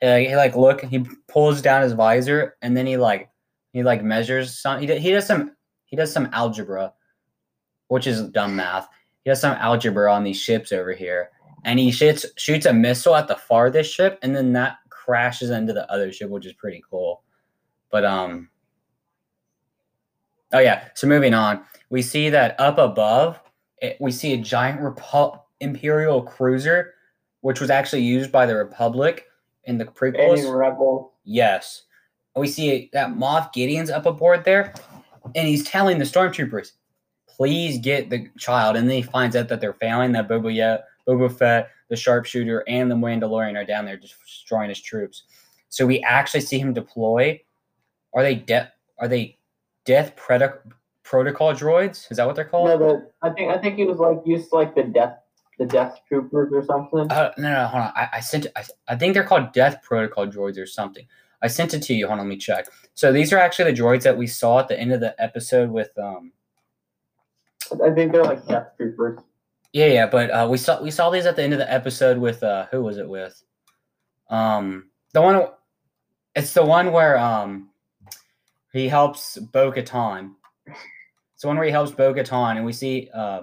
He 0.00 0.08
like, 0.08 0.28
he 0.28 0.36
like 0.36 0.56
look, 0.56 0.82
he 0.82 1.06
pulls 1.28 1.62
down 1.62 1.82
his 1.82 1.92
visor, 1.92 2.56
and 2.62 2.76
then 2.76 2.86
he 2.86 2.96
like 2.96 3.30
he 3.72 3.82
like 3.82 4.02
measures 4.02 4.58
some. 4.58 4.80
He, 4.80 4.86
he 4.98 5.10
does 5.10 5.26
some 5.26 5.52
he 5.84 5.96
does 5.96 6.12
some 6.12 6.28
algebra, 6.32 6.92
which 7.88 8.06
is 8.06 8.28
dumb 8.28 8.56
math. 8.56 8.88
He 9.24 9.30
does 9.30 9.40
some 9.40 9.56
algebra 9.56 10.12
on 10.12 10.24
these 10.24 10.40
ships 10.40 10.72
over 10.72 10.92
here, 10.92 11.30
and 11.64 11.78
he 11.78 11.90
shoots 11.90 12.26
shoots 12.36 12.66
a 12.66 12.72
missile 12.72 13.14
at 13.14 13.28
the 13.28 13.36
farthest 13.36 13.94
ship, 13.94 14.18
and 14.22 14.34
then 14.34 14.52
that 14.54 14.78
crashes 14.90 15.50
into 15.50 15.72
the 15.72 15.90
other 15.90 16.12
ship, 16.12 16.30
which 16.30 16.46
is 16.46 16.54
pretty 16.54 16.82
cool. 16.90 17.22
But 17.90 18.04
um, 18.04 18.48
oh 20.52 20.58
yeah. 20.58 20.88
So 20.94 21.06
moving 21.06 21.34
on, 21.34 21.64
we 21.90 22.02
see 22.02 22.30
that 22.30 22.58
up 22.58 22.78
above, 22.78 23.40
it, 23.78 23.96
we 24.00 24.10
see 24.10 24.32
a 24.32 24.38
giant 24.38 24.80
Repu- 24.80 25.40
Imperial 25.60 26.22
cruiser, 26.22 26.93
which 27.44 27.60
was 27.60 27.68
actually 27.68 28.00
used 28.00 28.32
by 28.32 28.46
the 28.46 28.56
Republic 28.56 29.26
in 29.64 29.76
the 29.76 29.84
prequels. 29.84 30.38
Any 30.38 30.48
rebel. 30.48 31.12
Yes. 31.24 31.82
We 32.34 32.48
see 32.48 32.88
that 32.94 33.10
Moff 33.10 33.52
Gideon's 33.52 33.90
up 33.90 34.06
aboard 34.06 34.46
there, 34.46 34.72
and 35.34 35.46
he's 35.46 35.62
telling 35.62 35.98
the 35.98 36.06
stormtroopers, 36.06 36.72
please 37.28 37.76
get 37.76 38.08
the 38.08 38.30
child. 38.38 38.76
And 38.76 38.88
then 38.88 38.96
he 38.96 39.02
finds 39.02 39.36
out 39.36 39.48
that 39.48 39.60
they're 39.60 39.74
failing, 39.74 40.12
that 40.12 40.26
Boba, 40.26 40.54
Ye- 40.54 40.84
Boba 41.06 41.30
Fett, 41.30 41.68
the 41.90 41.96
sharpshooter, 41.96 42.64
and 42.66 42.90
the 42.90 42.94
Mandalorian 42.94 43.60
are 43.60 43.66
down 43.66 43.84
there 43.84 43.98
just 43.98 44.18
destroying 44.24 44.70
his 44.70 44.80
troops. 44.80 45.24
So 45.68 45.84
we 45.84 46.00
actually 46.00 46.40
see 46.40 46.58
him 46.58 46.72
deploy. 46.72 47.42
Are 48.14 48.22
they 48.22 48.36
death? 48.36 48.70
Are 48.98 49.06
they 49.06 49.36
death 49.84 50.16
protocol 50.16 51.52
droids? 51.52 52.10
Is 52.10 52.16
that 52.16 52.26
what 52.26 52.36
they're 52.36 52.46
called? 52.46 52.68
No, 52.68 52.78
the, 52.78 53.10
I 53.20 53.28
think 53.28 53.50
I 53.50 53.58
think 53.58 53.76
he 53.76 53.84
was 53.84 53.98
like 53.98 54.20
used 54.24 54.48
to 54.48 54.56
like 54.56 54.74
the 54.74 54.84
death 54.84 55.18
the 55.58 55.66
death 55.66 56.00
troopers 56.08 56.52
or 56.52 56.64
something. 56.64 57.10
Uh, 57.10 57.32
no, 57.38 57.52
no, 57.52 57.66
hold 57.66 57.82
on. 57.84 57.92
I, 57.94 58.08
I 58.14 58.20
sent. 58.20 58.46
I, 58.56 58.64
I 58.88 58.96
think 58.96 59.14
they're 59.14 59.24
called 59.24 59.52
Death 59.52 59.82
Protocol 59.82 60.26
droids 60.26 60.58
or 60.58 60.66
something. 60.66 61.06
I 61.42 61.48
sent 61.48 61.74
it 61.74 61.82
to 61.82 61.94
you. 61.94 62.06
Hold 62.06 62.20
on, 62.20 62.26
let 62.26 62.30
me 62.30 62.36
check. 62.36 62.66
So 62.94 63.12
these 63.12 63.32
are 63.32 63.38
actually 63.38 63.70
the 63.72 63.80
droids 63.80 64.02
that 64.02 64.16
we 64.16 64.26
saw 64.26 64.60
at 64.60 64.68
the 64.68 64.78
end 64.78 64.92
of 64.92 65.00
the 65.00 65.14
episode 65.22 65.70
with 65.70 65.96
um. 65.98 66.32
I 67.72 67.90
think 67.90 68.12
they're 68.12 68.24
like 68.24 68.46
death 68.46 68.68
troopers. 68.76 69.20
Yeah, 69.72 69.86
yeah, 69.86 70.06
but 70.06 70.30
uh, 70.30 70.46
we 70.50 70.56
saw 70.56 70.82
we 70.82 70.90
saw 70.90 71.10
these 71.10 71.26
at 71.26 71.36
the 71.36 71.42
end 71.42 71.52
of 71.52 71.58
the 71.58 71.72
episode 71.72 72.18
with 72.18 72.42
uh, 72.42 72.66
who 72.70 72.82
was 72.82 72.98
it 72.98 73.08
with? 73.08 73.42
Um, 74.30 74.90
the 75.12 75.22
one. 75.22 75.46
It's 76.36 76.52
the 76.52 76.64
one 76.64 76.90
where 76.90 77.16
um, 77.18 77.70
he 78.72 78.88
helps 78.88 79.38
Bo 79.38 79.70
Katan. 79.70 80.32
It's 80.66 81.42
the 81.42 81.48
one 81.48 81.56
where 81.56 81.66
he 81.66 81.72
helps 81.72 81.92
Bo 81.92 82.12
Katan, 82.12 82.56
and 82.56 82.64
we 82.64 82.72
see 82.72 83.08
uh, 83.14 83.42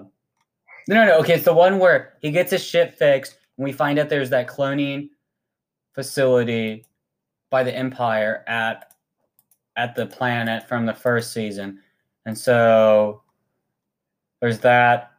no, 0.88 0.96
no, 0.96 1.06
no. 1.06 1.18
Okay, 1.20 1.34
it's 1.34 1.44
the 1.44 1.54
one 1.54 1.78
where 1.78 2.14
he 2.20 2.30
gets 2.30 2.50
his 2.50 2.64
ship 2.64 2.94
fixed, 2.94 3.36
and 3.56 3.64
we 3.64 3.72
find 3.72 3.98
out 3.98 4.08
there's 4.08 4.30
that 4.30 4.48
cloning 4.48 5.10
facility 5.94 6.84
by 7.50 7.62
the 7.62 7.74
Empire 7.74 8.44
at 8.46 8.94
at 9.76 9.94
the 9.94 10.06
planet 10.06 10.68
from 10.68 10.86
the 10.86 10.94
first 10.94 11.32
season, 11.32 11.80
and 12.26 12.36
so 12.36 13.22
there's 14.40 14.58
that. 14.60 15.10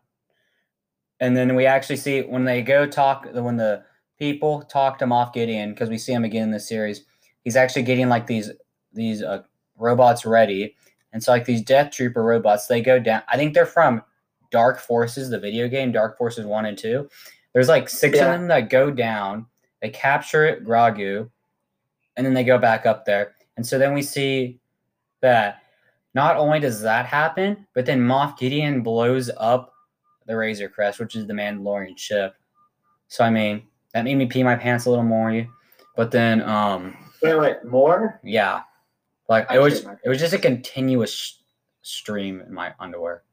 And 1.20 1.38
then 1.38 1.56
we 1.56 1.66
actually 1.66 1.98
see 1.98 2.22
when 2.22 2.44
they 2.44 2.62
go 2.62 2.86
talk 2.86 3.28
when 3.32 3.56
the 3.56 3.84
people 4.20 4.62
talk 4.64 4.98
to 5.00 5.06
Moff 5.06 5.34
Gideon 5.34 5.72
because 5.72 5.90
we 5.90 5.98
see 5.98 6.12
him 6.12 6.24
again 6.26 6.44
in 6.44 6.52
this 6.52 6.68
series. 6.68 7.06
He's 7.44 7.56
actually 7.56 7.84
getting 7.84 8.10
like 8.10 8.28
these 8.28 8.52
these 8.94 9.24
uh, 9.24 9.44
robots 9.78 10.26
ready, 10.26 10.76
and 11.14 11.24
so 11.24 11.32
like 11.32 11.46
these 11.46 11.62
Death 11.62 11.92
Trooper 11.92 12.24
robots, 12.24 12.68
they 12.68 12.82
go 12.82 13.00
down. 13.00 13.22
I 13.30 13.38
think 13.38 13.54
they're 13.54 13.66
from 13.66 14.04
Dark 14.54 14.80
Forces, 14.80 15.30
the 15.32 15.40
video 15.40 15.68
game, 15.68 15.92
Dark 15.92 16.16
Forces 16.18 16.46
1 16.46 16.66
and 16.68 16.78
2. 16.78 17.10
There's 17.54 17.68
like 17.68 17.90
six 17.90 18.18
Yeah. 18.18 18.26
of 18.34 18.40
them 18.40 18.48
that 18.50 18.70
go 18.70 18.90
down, 18.92 19.48
they 19.82 19.90
capture 19.90 20.46
it, 20.46 20.64
Grogu, 20.64 21.30
and 22.16 22.26
then 22.26 22.34
they 22.36 22.44
go 22.44 22.58
back 22.60 22.86
up 22.86 23.04
there. 23.04 23.34
And 23.58 23.66
so 23.66 23.78
then 23.80 23.94
we 23.94 24.02
see 24.04 24.60
that 25.22 25.64
not 26.14 26.38
only 26.38 26.60
does 26.60 26.82
that 26.84 27.08
happen, 27.08 27.66
but 27.74 27.86
then 27.88 28.00
Moff 28.00 28.38
Gideon 28.38 28.82
blows 28.84 29.32
up 29.38 29.74
the 30.28 30.38
Razor 30.38 30.70
Crest, 30.70 31.00
which 31.00 31.16
is 31.16 31.26
the 31.28 31.34
Mandalorian 31.34 31.98
ship. 31.98 32.36
So 33.08 33.24
I 33.26 33.30
mean, 33.32 33.64
that 33.94 34.04
made 34.06 34.16
me 34.16 34.28
pee 34.28 34.44
my 34.44 34.56
pants 34.56 34.86
a 34.86 34.90
little 34.90 35.04
more. 35.04 35.46
But 35.96 36.12
then 36.12 36.42
um 36.44 36.96
Wait, 37.24 37.36
wait, 37.40 37.64
more? 37.66 38.20
yeah. 38.24 38.62
Like 39.30 39.50
I 39.52 39.56
it 39.56 39.60
was 39.62 39.86
it 40.04 40.10
was 40.10 40.20
just 40.20 40.34
a 40.34 40.38
continuous 40.40 41.12
sh- 41.14 41.34
stream 41.82 42.42
in 42.42 42.54
my 42.54 42.74
underwear. 42.80 43.24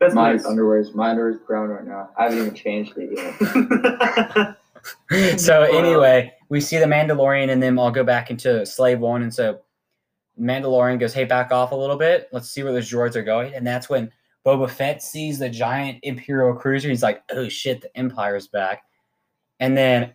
That's 0.00 0.14
My 0.14 0.32
nice. 0.32 0.44
underwear 0.44 0.78
is 0.78 0.94
my 0.94 1.10
underwear 1.10 1.30
is 1.30 1.38
brown 1.38 1.68
right 1.68 1.84
now. 1.84 2.10
I 2.16 2.24
haven't 2.24 2.38
even 2.38 2.54
changed 2.54 2.94
it 2.96 3.10
yet. 3.16 4.56
so 5.40 5.62
anyway, 5.62 6.32
we 6.48 6.60
see 6.60 6.78
the 6.78 6.84
Mandalorian 6.84 7.50
and 7.50 7.62
them 7.62 7.78
all 7.78 7.90
go 7.90 8.04
back 8.04 8.30
into 8.30 8.64
Slave 8.64 9.00
One, 9.00 9.22
and 9.22 9.34
so 9.34 9.60
Mandalorian 10.40 11.00
goes, 11.00 11.12
"Hey, 11.12 11.24
back 11.24 11.50
off 11.50 11.72
a 11.72 11.76
little 11.76 11.96
bit. 11.96 12.28
Let's 12.32 12.50
see 12.50 12.62
where 12.62 12.72
those 12.72 12.90
droids 12.90 13.16
are 13.16 13.22
going." 13.22 13.54
And 13.54 13.66
that's 13.66 13.88
when 13.88 14.10
Boba 14.46 14.70
Fett 14.70 15.02
sees 15.02 15.38
the 15.38 15.48
giant 15.48 15.98
Imperial 16.02 16.54
cruiser. 16.54 16.88
He's 16.88 17.02
like, 17.02 17.22
"Oh 17.30 17.48
shit, 17.48 17.82
the 17.82 17.96
Empire's 17.96 18.46
back!" 18.46 18.82
And 19.58 19.76
then 19.76 20.14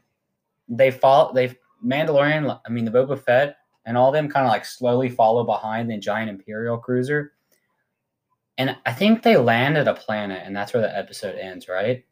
they 0.70 0.92
follow. 0.92 1.34
They 1.34 1.56
Mandalorian. 1.86 2.60
I 2.66 2.70
mean, 2.70 2.86
the 2.86 2.92
Boba 2.92 3.20
Fett 3.20 3.58
and 3.86 3.98
all 3.98 4.12
them 4.12 4.30
kind 4.30 4.46
of 4.46 4.52
like 4.52 4.66
slowly 4.66 5.10
follow 5.10 5.44
behind 5.44 5.90
the 5.90 5.98
giant 5.98 6.30
Imperial 6.30 6.78
cruiser. 6.78 7.34
And 8.58 8.78
I 8.86 8.94
think 8.94 9.24
they 9.24 9.38
land 9.38 9.78
at 9.78 9.88
a 9.88 9.94
planet, 9.94 10.44
and 10.46 10.56
that's 10.56 10.74
where 10.74 10.82
the 10.82 10.96
episode 10.96 11.36
ends, 11.36 11.68
right? 11.68 12.06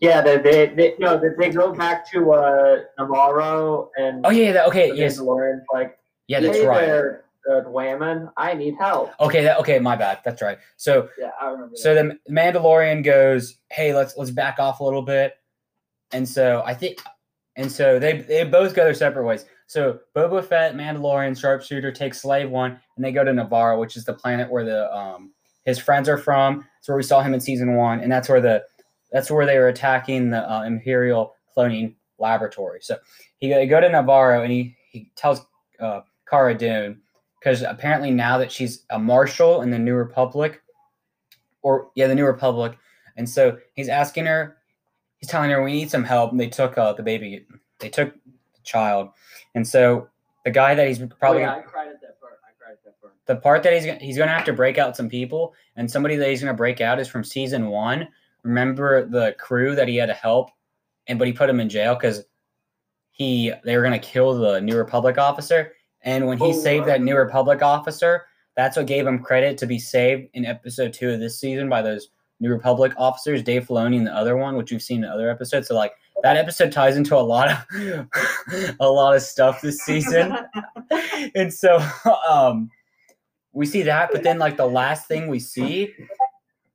Yeah, 0.00 0.22
they 0.22 0.38
they, 0.38 0.66
they 0.66 0.94
no 0.98 1.18
they, 1.18 1.28
they 1.38 1.50
go 1.50 1.72
back 1.72 2.10
to 2.12 2.32
uh 2.32 2.78
Navarro 2.98 3.90
and 3.98 4.24
Oh 4.24 4.30
yeah, 4.30 4.52
that, 4.52 4.66
okay, 4.68 4.92
yes, 4.94 5.18
Mandalorian's 5.18 5.66
like, 5.72 5.98
yeah, 6.26 6.40
that's 6.40 6.56
hey 6.56 6.66
right. 6.66 6.80
there, 6.80 7.24
uh, 7.50 8.30
I 8.36 8.54
need 8.54 8.76
help. 8.78 9.12
Okay, 9.20 9.42
that 9.44 9.58
okay, 9.58 9.78
my 9.78 9.96
bad. 9.96 10.20
That's 10.24 10.40
right. 10.40 10.58
So 10.76 11.08
yeah, 11.18 11.30
I 11.40 11.48
remember. 11.48 11.76
so 11.76 11.94
that. 11.94 12.18
the 12.24 12.32
Mandalorian 12.32 13.04
goes, 13.04 13.56
"Hey, 13.70 13.94
let's 13.94 14.16
let's 14.16 14.30
back 14.30 14.58
off 14.58 14.80
a 14.80 14.84
little 14.84 15.02
bit." 15.02 15.34
And 16.12 16.28
so 16.28 16.62
I 16.64 16.74
think 16.74 17.00
and 17.56 17.70
so 17.70 17.98
they 17.98 18.22
they 18.22 18.44
both 18.44 18.74
go 18.74 18.84
their 18.84 18.94
separate 18.94 19.24
ways. 19.24 19.44
So 19.70 20.00
Boba 20.16 20.44
Fett, 20.44 20.74
Mandalorian, 20.74 21.38
Sharpshooter 21.38 21.92
take 21.92 22.12
Slave 22.12 22.50
One 22.50 22.80
and 22.96 23.04
they 23.04 23.12
go 23.12 23.22
to 23.22 23.32
Navarro, 23.32 23.78
which 23.78 23.96
is 23.96 24.04
the 24.04 24.12
planet 24.12 24.50
where 24.50 24.64
the 24.64 24.92
um 24.92 25.32
his 25.64 25.78
friends 25.78 26.08
are 26.08 26.18
from. 26.18 26.66
It's 26.80 26.88
where 26.88 26.96
we 26.96 27.04
saw 27.04 27.22
him 27.22 27.34
in 27.34 27.40
season 27.40 27.76
1 27.76 28.00
and 28.00 28.10
that's 28.10 28.28
where 28.28 28.40
the 28.40 28.64
that's 29.12 29.30
where 29.30 29.46
they 29.46 29.58
were 29.58 29.68
attacking 29.68 30.30
the 30.30 30.52
uh, 30.52 30.64
Imperial 30.64 31.36
cloning 31.56 31.94
laboratory. 32.18 32.80
So 32.82 32.96
he 33.38 33.50
they 33.50 33.68
go 33.68 33.80
to 33.80 33.88
Navarro 33.88 34.42
and 34.42 34.50
he 34.50 34.74
he 34.90 35.12
tells 35.14 35.46
uh, 35.78 36.00
Cara 36.28 36.58
Dune 36.58 37.00
because 37.38 37.62
apparently 37.62 38.10
now 38.10 38.38
that 38.38 38.50
she's 38.50 38.84
a 38.90 38.98
marshal 38.98 39.62
in 39.62 39.70
the 39.70 39.78
New 39.78 39.94
Republic, 39.94 40.62
or 41.62 41.92
yeah, 41.94 42.08
the 42.08 42.16
New 42.16 42.26
Republic, 42.26 42.76
and 43.16 43.28
so 43.28 43.56
he's 43.76 43.88
asking 43.88 44.26
her, 44.26 44.56
he's 45.18 45.30
telling 45.30 45.50
her 45.52 45.62
we 45.62 45.74
need 45.74 45.92
some 45.92 46.02
help. 46.02 46.32
And 46.32 46.40
they 46.40 46.48
took 46.48 46.76
uh, 46.76 46.92
the 46.92 47.04
baby, 47.04 47.46
they 47.78 47.88
took 47.88 48.12
child, 48.70 49.10
and 49.54 49.66
so 49.66 50.08
the 50.44 50.50
guy 50.50 50.74
that 50.74 50.86
he's 50.88 50.98
probably 51.18 51.42
oh, 51.42 51.46
yeah, 51.46 51.56
I 51.56 51.60
cried 51.60 51.88
at 51.88 52.00
that 52.00 52.20
part. 52.20 52.34
I 52.44 52.52
cried 52.62 52.72
at 52.72 52.84
that 52.84 53.00
part. 53.00 53.14
the 53.26 53.36
part 53.36 53.62
that 53.64 53.72
he's 53.72 53.84
gonna, 53.86 53.98
he's 53.98 54.16
gonna 54.16 54.30
have 54.32 54.44
to 54.46 54.52
break 54.52 54.78
out 54.78 54.96
some 54.96 55.08
people, 55.08 55.54
and 55.76 55.90
somebody 55.90 56.16
that 56.16 56.28
he's 56.28 56.40
gonna 56.40 56.54
break 56.54 56.80
out 56.80 56.98
is 57.00 57.08
from 57.08 57.24
season 57.24 57.66
one. 57.68 58.08
Remember 58.42 59.04
the 59.06 59.34
crew 59.38 59.74
that 59.74 59.88
he 59.88 59.96
had 59.96 60.06
to 60.06 60.14
help, 60.14 60.50
and 61.06 61.18
but 61.18 61.26
he 61.28 61.32
put 61.34 61.50
him 61.50 61.60
in 61.60 61.68
jail 61.68 61.94
because 61.94 62.24
he 63.10 63.52
they 63.64 63.76
were 63.76 63.82
gonna 63.82 63.98
kill 63.98 64.38
the 64.38 64.60
New 64.60 64.76
Republic 64.76 65.18
officer, 65.18 65.72
and 66.02 66.26
when 66.26 66.38
he 66.38 66.44
Oh, 66.46 66.52
saved 66.52 66.86
that. 66.86 67.02
New 67.02 67.16
Republic 67.16 67.60
officer, 67.62 68.24
that's 68.56 68.76
what 68.76 68.86
gave 68.86 69.06
him 69.06 69.22
credit 69.22 69.58
to 69.58 69.66
be 69.66 69.78
saved 69.78 70.28
in 70.32 70.46
episode 70.46 70.92
two 70.94 71.10
of 71.10 71.20
this 71.20 71.38
season 71.38 71.68
by 71.68 71.82
those 71.82 72.08
New 72.40 72.48
Republic 72.50 72.94
officers, 72.96 73.42
Dave 73.42 73.66
Filoni 73.66 73.98
and 73.98 74.06
the 74.06 74.14
other 74.16 74.36
one, 74.38 74.56
which 74.56 74.70
we've 74.72 74.80
seen 74.82 75.04
in 75.04 75.10
other 75.10 75.28
episodes. 75.28 75.68
So 75.68 75.74
like 75.74 75.92
that 76.22 76.36
episode 76.36 76.72
ties 76.72 76.96
into 76.96 77.16
a 77.16 77.18
lot 77.18 77.50
of 77.50 78.76
a 78.80 78.88
lot 78.88 79.14
of 79.14 79.22
stuff 79.22 79.60
this 79.60 79.78
season. 79.78 80.36
And 81.34 81.52
so 81.52 81.78
um 82.28 82.70
we 83.52 83.66
see 83.66 83.82
that 83.82 84.10
but 84.10 84.22
then 84.22 84.38
like 84.38 84.56
the 84.56 84.66
last 84.66 85.06
thing 85.06 85.28
we 85.28 85.38
see 85.38 85.94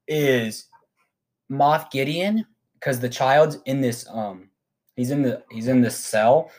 is 0.08 0.68
Moff 1.52 1.90
Gideon 1.92 2.46
because 2.76 3.00
the 3.00 3.10
child's 3.10 3.58
in 3.66 3.82
this 3.82 4.08
um 4.10 4.50
he's 4.96 5.10
in 5.10 5.24
the 5.24 5.44
he's 5.50 5.68
in 5.68 5.82
this 5.82 5.98
cell 5.98 6.52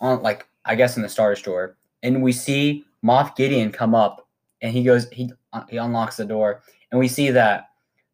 on 0.00 0.22
like 0.22 0.46
i 0.64 0.74
guess 0.74 0.96
in 0.96 1.02
the 1.02 1.08
star 1.08 1.30
destroyer. 1.34 1.76
And 2.02 2.22
we 2.22 2.32
see 2.32 2.84
Moff 3.04 3.34
Gideon 3.34 3.72
come 3.72 3.94
up 3.94 4.28
and 4.60 4.72
he 4.72 4.84
goes 4.84 5.08
he 5.10 5.32
uh, 5.52 5.64
he 5.68 5.76
unlocks 5.76 6.16
the 6.16 6.24
door. 6.24 6.62
And 6.90 6.98
we 6.98 7.08
see 7.08 7.30
that 7.30 7.71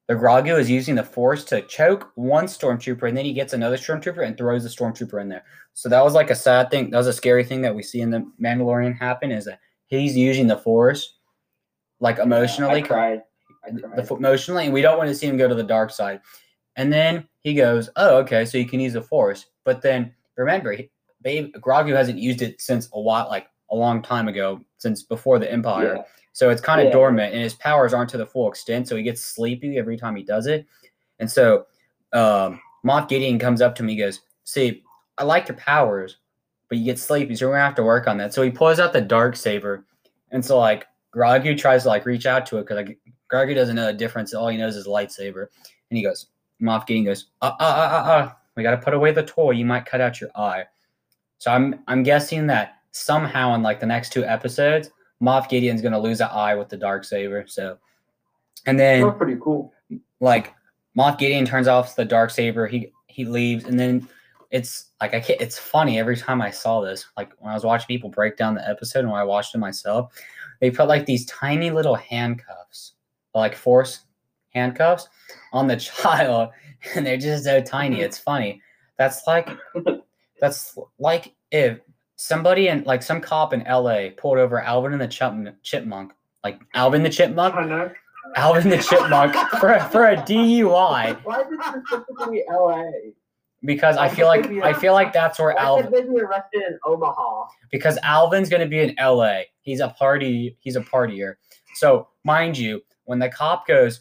the 0.09 0.14
Grogu 0.14 0.59
is 0.59 0.71
using 0.71 0.94
the 0.94 1.05
force 1.05 1.44
to 1.44 1.61
choke 1.62 2.11
one 2.14 2.47
stormtrooper, 2.47 3.07
and 3.07 3.16
then 3.16 3.27
he 3.27 3.35
gets 3.35 3.53
another 3.53 3.77
stormtrooper 3.77 4.27
and 4.27 4.37
throws 4.37 4.62
the 4.62 4.71
stormtrooper 4.71 5.21
in 5.21 5.29
there. 5.29 5.44
So 5.75 5.88
that 5.90 6.03
was 6.03 6.14
like 6.14 6.31
a 6.31 6.35
sad 6.35 6.71
thing. 6.71 6.90
That 6.90 6.97
was 6.97 7.07
a 7.07 7.12
scary 7.12 7.44
thing 7.44 7.61
that 7.62 7.75
we 7.75 7.83
see 7.83 8.01
in 8.01 8.11
the 8.11 8.27
Mandalorian 8.42 8.99
happen 8.99 9.31
is 9.31 9.44
that 9.44 9.61
he's 9.87 10.16
using 10.16 10.47
the 10.47 10.57
force 10.57 11.18
like 12.01 12.18
emotionally. 12.18 12.83
I 12.90 13.21
the 13.71 14.14
emotionally, 14.14 14.64
and 14.64 14.73
we 14.73 14.83
don't 14.83 14.97
want 14.97 15.09
to 15.09 15.14
see 15.14 15.27
him 15.27 15.37
go 15.37 15.47
to 15.47 15.55
the 15.55 15.62
dark 15.62 15.90
side. 15.90 16.21
And 16.77 16.92
then 16.92 17.29
he 17.40 17.55
goes, 17.55 17.90
"Oh, 17.97 18.16
okay, 18.18 18.44
so 18.44 18.57
you 18.57 18.66
can 18.66 18.81
use 18.81 18.94
the 18.94 19.03
force." 19.03 19.47
But 19.64 19.83
then 19.83 20.14
remember, 20.37 20.73
he, 20.73 20.90
babe, 21.21 21.55
Grogu 21.57 21.94
hasn't 21.94 22.18
used 22.18 22.40
it 22.40 22.61
since 22.61 22.88
a 22.94 23.01
while, 23.01 23.29
like 23.29 23.49
a 23.71 23.77
long 23.77 24.01
time 24.01 24.29
ago, 24.29 24.64
since 24.79 25.03
before 25.03 25.38
the 25.38 25.53
Empire. 25.53 25.97
Yeah. 25.97 26.03
So 26.38 26.51
it's 26.51 26.61
kind 26.61 26.81
of 26.81 26.87
Yeah. 26.87 26.92
dormant, 26.92 27.35
and 27.35 27.42
his 27.42 27.55
powers 27.55 27.92
aren't 27.92 28.11
to 28.11 28.16
the 28.16 28.24
full 28.24 28.48
extent. 28.48 28.87
So 28.87 28.94
he 28.94 29.03
gets 29.03 29.24
sleepy 29.24 29.77
every 29.77 29.96
time 29.96 30.14
he 30.14 30.22
does 30.22 30.46
it. 30.46 30.66
And 31.18 31.29
so 31.29 31.66
um, 32.12 32.61
Moff 32.87 33.09
Gideon 33.09 33.40
comes 33.40 33.61
up 33.61 33.74
to 33.74 33.83
me, 33.83 33.94
he 33.94 33.98
goes, 33.98 34.20
"See, 34.44 34.85
I 35.18 35.24
like 35.24 35.48
your 35.48 35.57
powers, 35.57 36.18
but 36.68 36.79
you 36.79 36.85
get 36.85 37.01
sleepy, 37.01 37.35
so 37.35 37.48
we're 37.48 37.55
gonna 37.55 37.64
have 37.64 37.74
to 37.74 37.83
work 37.83 38.07
on 38.07 38.18
that." 38.18 38.33
So 38.33 38.42
he 38.42 38.53
pulls 38.53 38.79
out 38.79 38.92
the 38.92 39.01
dark 39.01 39.35
saber, 39.35 39.85
and 40.31 40.44
so 40.44 40.57
like 40.61 40.87
Grogu 41.12 41.59
tries 41.59 41.83
to 41.83 41.88
like 41.88 42.07
reach 42.07 42.24
out 42.24 42.46
to 42.46 42.59
it 42.59 42.68
because 42.68 42.77
like 42.87 42.98
Grogu 43.33 43.57
doesn't 43.57 43.74
know 43.74 43.87
the 43.87 43.92
difference. 43.92 44.33
All 44.33 44.46
he 44.46 44.57
knows 44.57 44.77
is 44.77 44.87
lightsaber, 44.87 45.48
and 45.90 45.98
he 45.98 46.05
goes, 46.05 46.27
Moff 46.62 46.87
Gideon 46.87 47.05
goes, 47.07 47.27
"Uh, 47.42 47.51
uh, 47.59 47.64
uh, 47.64 47.64
uh, 47.64 48.11
uh, 48.12 48.33
we 48.55 48.62
gotta 48.62 48.79
put 48.79 48.94
away 48.94 49.11
the 49.11 49.24
toy. 49.24 49.51
You 49.51 49.64
might 49.66 49.87
cut 49.87 50.01
out 50.01 50.20
your 50.20 50.31
eye." 50.37 50.66
So 51.38 51.51
I'm 51.51 51.81
I'm 51.88 52.05
guessing 52.05 52.46
that 52.46 52.77
somehow 52.92 53.57
in 53.57 53.62
like 53.64 53.81
the 53.81 53.87
next 53.87 54.12
two 54.12 54.24
episodes, 54.24 54.88
Moff 55.22 55.48
Gideon's 55.48 55.83
gonna 55.83 55.98
lose 55.98 56.20
an 56.20 56.28
eye 56.31 56.54
with 56.54 56.68
the 56.68 56.76
dark 56.76 57.04
saber. 57.04 57.44
So, 57.46 57.78
and 58.66 58.78
then 58.78 59.02
That's 59.02 59.18
pretty 59.18 59.38
cool. 59.40 59.72
like 60.20 60.54
Moff 60.96 61.18
Gideon 61.18 61.44
turns 61.44 61.68
off 61.68 61.96
the 61.96 62.04
dark 62.04 62.31
saber. 62.31 62.66
He 62.66 62.92
he 63.07 63.24
leaves, 63.24 63.64
and 63.64 63.78
then 63.78 64.09
it's 64.50 64.90
like 65.00 65.14
I 65.14 65.20
can't. 65.20 65.40
It's 65.40 65.59
funny 65.59 65.98
every 65.98 66.16
time 66.16 66.40
I 66.40 66.50
saw 66.50 66.81
this. 66.81 67.07
Like 67.16 67.33
when 67.38 67.50
I 67.50 67.54
was 67.54 67.64
watching 67.64 67.87
people 67.87 68.11
break 68.11 68.37
down 68.37 68.54
the 68.54 68.68
episode, 68.68 69.00
and 69.00 69.11
when 69.11 69.20
I 69.20 69.24
watched 69.24 69.54
it 69.54 69.59
myself, 69.59 70.12
they 70.61 70.70
put 70.70 70.88
like 70.88 71.07
these 71.07 71.26
tiny 71.26 71.70
little 71.70 71.94
handcuffs, 71.94 72.94
like 73.35 73.54
force 73.54 74.00
handcuffs, 74.54 75.09
on 75.52 75.66
the 75.66 75.76
child, 75.76 76.50
and 76.94 77.07
they're 77.07 77.16
just 77.16 77.44
so 77.44 77.61
tiny. 77.61 78.00
It's 78.00 78.18
funny. 78.18 78.62
That's 78.98 79.26
like 79.26 79.48
that's 80.40 80.78
like 80.98 81.35
if 81.50 81.81
somebody 82.18 82.68
and 82.68 82.85
like 82.85 83.02
some 83.02 83.20
cop 83.20 83.52
in 83.52 83.62
L.A. 83.66 84.11
pulled 84.11 84.38
over 84.38 84.61
Alvin 84.61 84.92
and 84.92 85.00
the 85.00 85.07
Chipmunk, 85.09 85.54
chipmunk 85.62 86.12
like 86.44 86.61
Alvin 86.74 87.02
the 87.02 87.09
Chipmunk, 87.09 87.54
Canuck. 87.54 87.94
Alvin 88.37 88.68
the 88.68 88.78
Chipmunk 88.78 89.35
for 89.61 89.72
a, 89.72 89.88
for 89.88 90.04
a 90.04 90.16
DUI 90.16 91.16
Why 91.24 91.40
is 91.40 91.46
it 91.50 91.61
specifically 91.62 92.44
LA? 92.50 92.83
because 93.62 93.96
I 93.96 94.09
feel 94.09 94.26
like 94.26 94.46
I 94.62 94.72
feel 94.72 94.92
like 94.92 95.12
that's 95.12 95.38
where 95.38 95.54
Why 95.54 95.62
Alvin 95.62 95.90
did 95.92 96.07
they 96.07 96.09
be 96.11 96.20
arrested 96.20 96.62
in 96.68 96.78
Omaha? 96.85 97.46
because 97.70 97.98
Alvin's 98.02 98.48
gonna 98.48 98.66
be 98.66 98.81
in 98.81 98.94
LA. 99.00 99.42
He's 99.62 99.81
a 99.81 99.88
party. 99.88 100.57
He's 100.61 100.76
a 100.76 100.81
partier. 100.81 101.35
So 101.76 102.09
mind 102.24 102.59
you, 102.59 102.83
when 103.04 103.18
the 103.20 103.28
cop 103.28 103.66
goes 103.66 104.00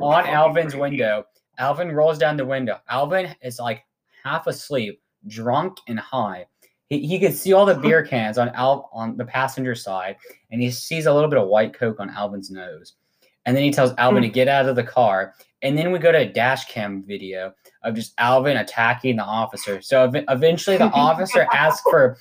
on 0.00 0.26
Alvin's 0.26 0.74
window, 0.74 1.26
Alvin 1.58 1.92
rolls 1.92 2.18
down 2.18 2.36
the 2.36 2.44
window. 2.46 2.78
Alvin 2.88 3.34
is 3.42 3.58
like 3.58 3.84
half 4.24 4.46
asleep, 4.46 5.00
drunk 5.26 5.78
and 5.88 5.98
high. 5.98 6.46
He, 6.88 7.06
he 7.06 7.18
could 7.18 7.34
see 7.34 7.52
all 7.52 7.66
the 7.66 7.74
beer 7.74 8.04
cans 8.04 8.38
on 8.38 8.50
Al 8.50 8.90
on 8.92 9.16
the 9.16 9.24
passenger 9.24 9.74
side, 9.74 10.16
and 10.50 10.60
he 10.60 10.70
sees 10.70 11.06
a 11.06 11.12
little 11.12 11.28
bit 11.28 11.38
of 11.38 11.48
white 11.48 11.74
coke 11.74 12.00
on 12.00 12.10
Alvin's 12.10 12.50
nose. 12.50 12.94
And 13.44 13.56
then 13.56 13.62
he 13.62 13.70
tells 13.70 13.92
Alvin 13.96 14.22
to 14.22 14.28
get 14.28 14.48
out 14.48 14.68
of 14.68 14.74
the 14.74 14.82
car. 14.82 15.34
And 15.62 15.78
then 15.78 15.92
we 15.92 16.00
go 16.00 16.10
to 16.12 16.18
a 16.18 16.26
dash 16.26 16.66
cam 16.66 17.04
video 17.04 17.54
of 17.84 17.94
just 17.94 18.12
Alvin 18.18 18.56
attacking 18.56 19.16
the 19.16 19.24
officer. 19.24 19.80
So 19.80 20.02
ev- 20.02 20.24
eventually, 20.28 20.76
the 20.76 20.84
officer 20.92 21.46
asks 21.52 21.88
for 21.88 22.18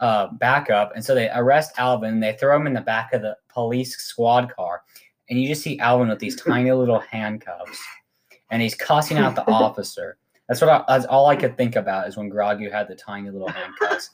uh, 0.00 0.28
backup, 0.32 0.92
and 0.94 1.04
so 1.04 1.14
they 1.14 1.30
arrest 1.34 1.72
Alvin. 1.78 2.14
And 2.14 2.22
they 2.22 2.32
throw 2.34 2.56
him 2.56 2.66
in 2.66 2.74
the 2.74 2.80
back 2.80 3.12
of 3.12 3.22
the 3.22 3.36
police 3.48 3.96
squad 3.96 4.52
car, 4.54 4.82
and 5.30 5.40
you 5.40 5.48
just 5.48 5.62
see 5.62 5.78
Alvin 5.78 6.08
with 6.08 6.18
these 6.18 6.36
tiny 6.36 6.72
little 6.72 7.00
handcuffs, 7.00 7.80
and 8.50 8.60
he's 8.60 8.74
cussing 8.74 9.18
out 9.18 9.36
the 9.36 9.48
officer. 9.50 10.18
That's 10.48 10.60
what 10.60 10.70
I, 10.70 10.84
that's 10.86 11.06
all 11.06 11.26
I 11.26 11.36
could 11.36 11.56
think 11.56 11.76
about 11.76 12.08
is 12.08 12.16
when 12.16 12.30
Grogu 12.30 12.70
had 12.70 12.88
the 12.88 12.94
tiny 12.94 13.30
little 13.30 13.48
handcuffs. 13.48 14.10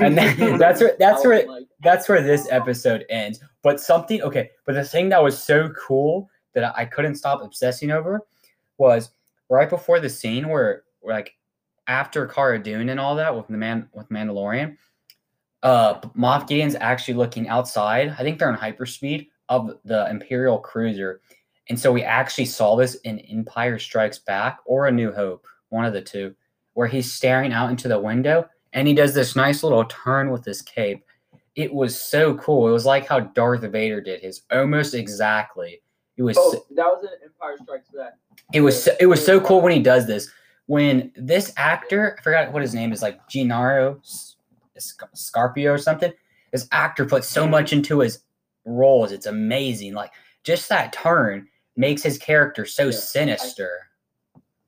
And 0.00 0.16
then 0.16 0.58
that's 0.58 0.80
where 0.80 0.96
that's 0.98 1.24
where 1.24 1.46
Like, 1.46 1.66
that's 1.82 2.08
where 2.08 2.22
this 2.22 2.48
episode 2.50 3.04
ends. 3.08 3.40
But 3.62 3.80
something 3.80 4.22
okay, 4.22 4.50
but 4.66 4.74
the 4.74 4.84
thing 4.84 5.08
that 5.10 5.22
was 5.22 5.42
so 5.42 5.70
cool 5.70 6.28
that 6.54 6.76
I 6.76 6.84
couldn't 6.84 7.16
stop 7.16 7.42
obsessing 7.42 7.90
over 7.90 8.20
was 8.78 9.10
right 9.48 9.68
before 9.68 10.00
the 10.00 10.10
scene 10.10 10.48
where 10.48 10.82
like 11.02 11.34
after 11.86 12.26
Cara 12.26 12.62
Dune 12.62 12.88
and 12.88 13.00
all 13.00 13.16
that 13.16 13.34
with 13.34 13.46
the 13.48 13.56
man 13.56 13.88
with 13.92 14.08
Mandalorian, 14.08 14.76
uh 15.62 16.00
Moff 16.16 16.46
Gideon's 16.46 16.76
actually 16.76 17.14
looking 17.14 17.48
outside. 17.48 18.14
I 18.18 18.22
think 18.22 18.38
they're 18.38 18.50
in 18.50 18.56
hyperspeed 18.56 19.28
of 19.48 19.78
the 19.84 20.08
Imperial 20.10 20.58
cruiser. 20.58 21.20
And 21.68 21.78
so 21.78 21.92
we 21.92 22.02
actually 22.02 22.44
saw 22.44 22.76
this 22.76 22.96
in 22.96 23.20
Empire 23.20 23.78
Strikes 23.78 24.18
Back 24.18 24.58
or 24.66 24.86
A 24.86 24.92
New 24.92 25.12
Hope, 25.12 25.46
one 25.74 25.84
of 25.84 25.92
the 25.92 26.00
two, 26.00 26.34
where 26.72 26.86
he's 26.86 27.12
staring 27.12 27.52
out 27.52 27.70
into 27.70 27.88
the 27.88 27.98
window 27.98 28.48
and 28.72 28.88
he 28.88 28.94
does 28.94 29.12
this 29.12 29.36
nice 29.36 29.62
little 29.62 29.84
turn 29.84 30.30
with 30.30 30.44
his 30.44 30.62
cape. 30.62 31.04
It 31.56 31.72
was 31.72 32.00
so 32.00 32.34
cool. 32.36 32.68
It 32.68 32.72
was 32.72 32.86
like 32.86 33.06
how 33.06 33.20
Darth 33.20 33.62
Vader 33.62 34.00
did 34.00 34.20
his, 34.20 34.42
almost 34.50 34.94
exactly. 34.94 35.80
It 36.16 36.22
was 36.22 36.36
oh, 36.38 36.52
so- 36.52 36.64
that 36.74 36.86
was 36.86 37.04
an 37.04 37.10
Empire 37.24 37.56
Strikes 37.62 37.90
Back. 37.90 38.14
it 38.52 38.60
was 38.60 38.82
so, 38.82 38.92
it 38.98 39.06
was 39.06 39.24
so 39.24 39.40
cool 39.40 39.60
when 39.60 39.72
he 39.72 39.80
does 39.80 40.06
this. 40.06 40.30
When 40.66 41.12
this 41.16 41.52
actor, 41.58 42.16
I 42.18 42.22
forgot 42.22 42.52
what 42.52 42.62
his 42.62 42.74
name 42.74 42.92
is, 42.92 43.02
like 43.02 43.28
Gennaro 43.28 44.00
Scarpio 45.12 45.72
or 45.72 45.78
something. 45.78 46.12
This 46.52 46.66
actor 46.72 47.04
puts 47.04 47.28
so 47.28 47.46
much 47.46 47.72
into 47.72 48.00
his 48.00 48.20
roles. 48.64 49.12
It's 49.12 49.26
amazing. 49.26 49.92
Like 49.92 50.12
just 50.42 50.68
that 50.70 50.92
turn 50.92 51.48
makes 51.76 52.02
his 52.02 52.16
character 52.16 52.64
so 52.64 52.86
Yeah, 52.86 52.92
sinister. 52.92 53.83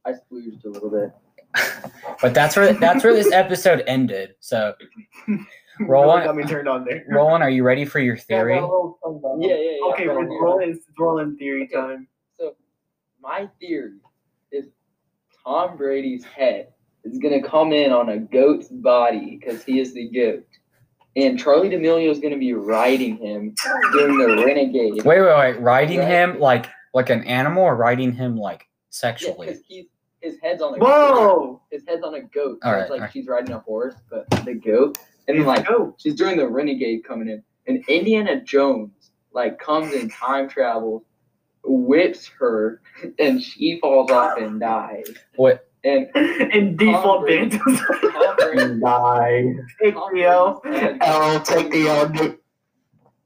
I 0.07 0.13
splooged 0.13 0.65
a 0.65 0.69
little 0.69 0.91
bit. 0.91 1.11
But 2.23 2.33
that's 2.33 2.57
where 2.57 2.73
that's 2.73 3.05
where 3.05 3.13
this 3.13 3.31
episode 3.33 3.83
ended. 3.87 4.35
So, 4.41 4.73
Roll 5.81 6.05
Really 6.05 6.21
on- 6.21 6.25
got 6.25 6.37
me 6.37 6.45
turned 6.45 6.69
on 6.69 6.85
there. 6.87 7.05
Roland, 7.09 7.43
are 7.43 7.51
you 7.51 7.63
ready 7.65 7.85
for 7.85 7.99
your 7.99 8.17
theory? 8.17 8.55
Yeah, 8.57 8.63
yeah, 9.39 9.55
yeah. 9.55 9.91
Okay, 9.93 10.07
but- 10.07 10.17
it's 10.23 10.33
rolling. 10.41 10.71
It's 10.71 10.87
rolling 10.99 11.37
theory 11.37 11.69
time. 11.69 12.09
So, 12.39 12.55
my 13.21 13.49
theory 13.61 13.99
is 14.53 14.67
Tom 15.45 15.77
Brady's 15.77 16.25
head 16.25 16.69
is 17.05 17.19
gonna 17.19 17.43
come 17.43 17.73
in 17.73 17.93
on 17.93 18.09
a 18.09 18.19
goat's 18.19 18.69
body 18.69 19.39
because 19.39 19.63
he 19.65 19.79
is 19.81 19.93
the 19.93 20.09
goat, 20.11 20.47
and 21.17 21.39
Charli 21.39 21.71
D'Amelio 21.71 22.11
is 22.11 22.19
gonna 22.19 22.39
be 22.39 22.55
riding 22.55 23.19
him 23.19 23.55
during 23.93 24.17
the 24.19 24.43
Renegade. 24.45 25.05
Wait, 25.05 25.21
wait, 25.21 25.37
wait. 25.39 25.61
Riding 25.61 25.99
Right. 26.01 26.09
him 26.09 26.39
like 26.41 26.67
like 26.95 27.11
an 27.11 27.25
animal, 27.25 27.63
or 27.65 27.77
riding 27.77 28.13
him 28.13 28.37
like 28.39 28.65
sexually? 28.91 29.49
because 29.49 29.61
he's 29.69 29.85
his 30.27 30.39
head's 30.43 30.61
on 30.63 30.75
a 30.75 30.79
Whoa! 30.79 31.61
his 31.71 31.83
head's 31.87 32.03
on 32.03 32.15
a 32.15 32.23
goat. 32.23 32.59
So 32.63 32.69
All 32.71 32.75
it's 32.81 32.91
like 32.91 32.99
all 33.01 33.05
right. 33.05 33.13
she's 33.13 33.27
riding 33.27 33.53
a 33.55 33.61
horse, 33.61 33.95
but 34.11 34.29
the 34.45 34.55
goat, 34.55 34.99
and 35.29 35.39
then 35.39 35.47
like 35.47 35.67
go. 35.67 35.95
she's 35.99 36.15
doing 36.15 36.37
the 36.37 36.49
renegade 36.49 37.05
coming 37.05 37.29
in, 37.29 37.43
and 37.67 37.85
Indiana 37.89 38.41
Jones 38.43 39.13
like 39.33 39.59
comes 39.59 39.93
in 39.95 40.09
time 40.11 40.49
travel, 40.49 41.05
whips 41.65 42.27
her, 42.39 42.81
and 43.19 43.43
she 43.43 43.79
falls 43.81 44.11
off 44.11 44.39
and 44.39 44.59
dies. 44.61 45.07
What? 45.37 45.69
And 45.85 46.09
In 46.53 46.77
default 46.77 47.21
Brady. 47.23 47.57
bands. 47.59 47.81
Tom 47.81 48.37
Brady, 48.39 48.81
Die. 48.81 49.45
Take 49.81 49.95
the 49.95 50.25
L. 50.25 50.61
L, 50.65 51.41
take 51.43 51.71
the 51.71 51.87
L. 51.89 52.37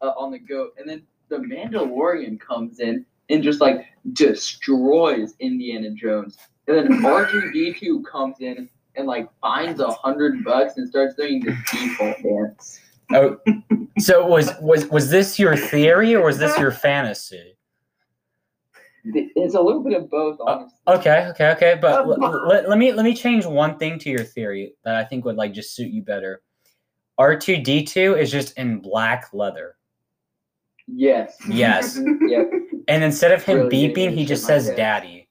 uh, 0.03 0.13
on 0.19 0.31
the 0.31 0.39
goat, 0.39 0.73
and 0.79 0.87
then 0.87 1.03
the 1.31 1.37
Mandalorian 1.39 2.39
comes 2.39 2.81
in 2.81 3.07
and 3.31 3.43
just 3.43 3.61
like 3.63 3.87
destroys 4.13 5.35
Indiana 5.39 5.91
Jones, 5.93 6.37
and 6.71 6.91
then 6.91 7.05
R 7.05 7.27
two 7.31 7.51
D 7.53 7.75
two 7.75 8.03
comes 8.03 8.37
in 8.41 8.69
and 8.97 9.07
like 9.07 9.29
finds 9.41 9.81
a 9.81 9.91
hundred 9.91 10.45
bucks 10.45 10.77
and 10.77 10.89
starts 10.89 11.15
doing 11.15 11.41
the 11.41 11.57
default 11.71 12.17
dance. 12.23 12.81
Oh, 13.13 13.39
so 13.99 14.27
was 14.27 14.53
was 14.61 14.87
was 14.89 15.11
this 15.11 15.39
your 15.39 15.57
theory 15.57 16.15
or 16.15 16.25
was 16.27 16.39
this 16.39 16.57
your 16.59 16.71
fantasy? 16.71 17.57
It's 19.05 19.55
a 19.55 19.61
little 19.61 19.83
bit 19.83 19.95
of 19.95 20.11
both, 20.11 20.39
uh, 20.41 20.45
honestly. 20.45 20.77
Okay, 20.87 21.27
okay, 21.31 21.51
okay. 21.53 21.79
But 21.81 22.05
l- 22.07 22.23
l- 22.23 22.47
let, 22.49 22.69
let 22.69 22.79
me 22.79 22.93
let 22.93 23.05
me 23.05 23.15
change 23.15 23.47
one 23.47 23.79
thing 23.79 23.99
to 24.01 24.11
your 24.11 24.25
theory 24.25 24.75
that 24.85 24.95
I 24.95 25.05
think 25.05 25.25
would 25.25 25.37
like 25.37 25.55
just 25.55 25.75
suit 25.75 25.91
you 25.91 26.03
better. 26.03 26.43
R 27.19 27.35
two 27.37 27.57
D 27.57 27.83
two 27.83 28.15
is 28.17 28.31
just 28.31 28.57
in 28.59 28.79
black 28.81 29.31
leather, 29.33 29.77
Yes. 30.87 31.37
Yes. 31.49 31.99
Yep. 32.29 32.51
and 32.89 33.03
instead 33.03 33.33
of 33.33 33.43
him 33.43 33.61
Really 33.61 33.89
beeping, 33.89 34.11
he 34.13 34.25
just 34.25 34.45
says. 34.45 34.71
"daddy." 34.71 35.29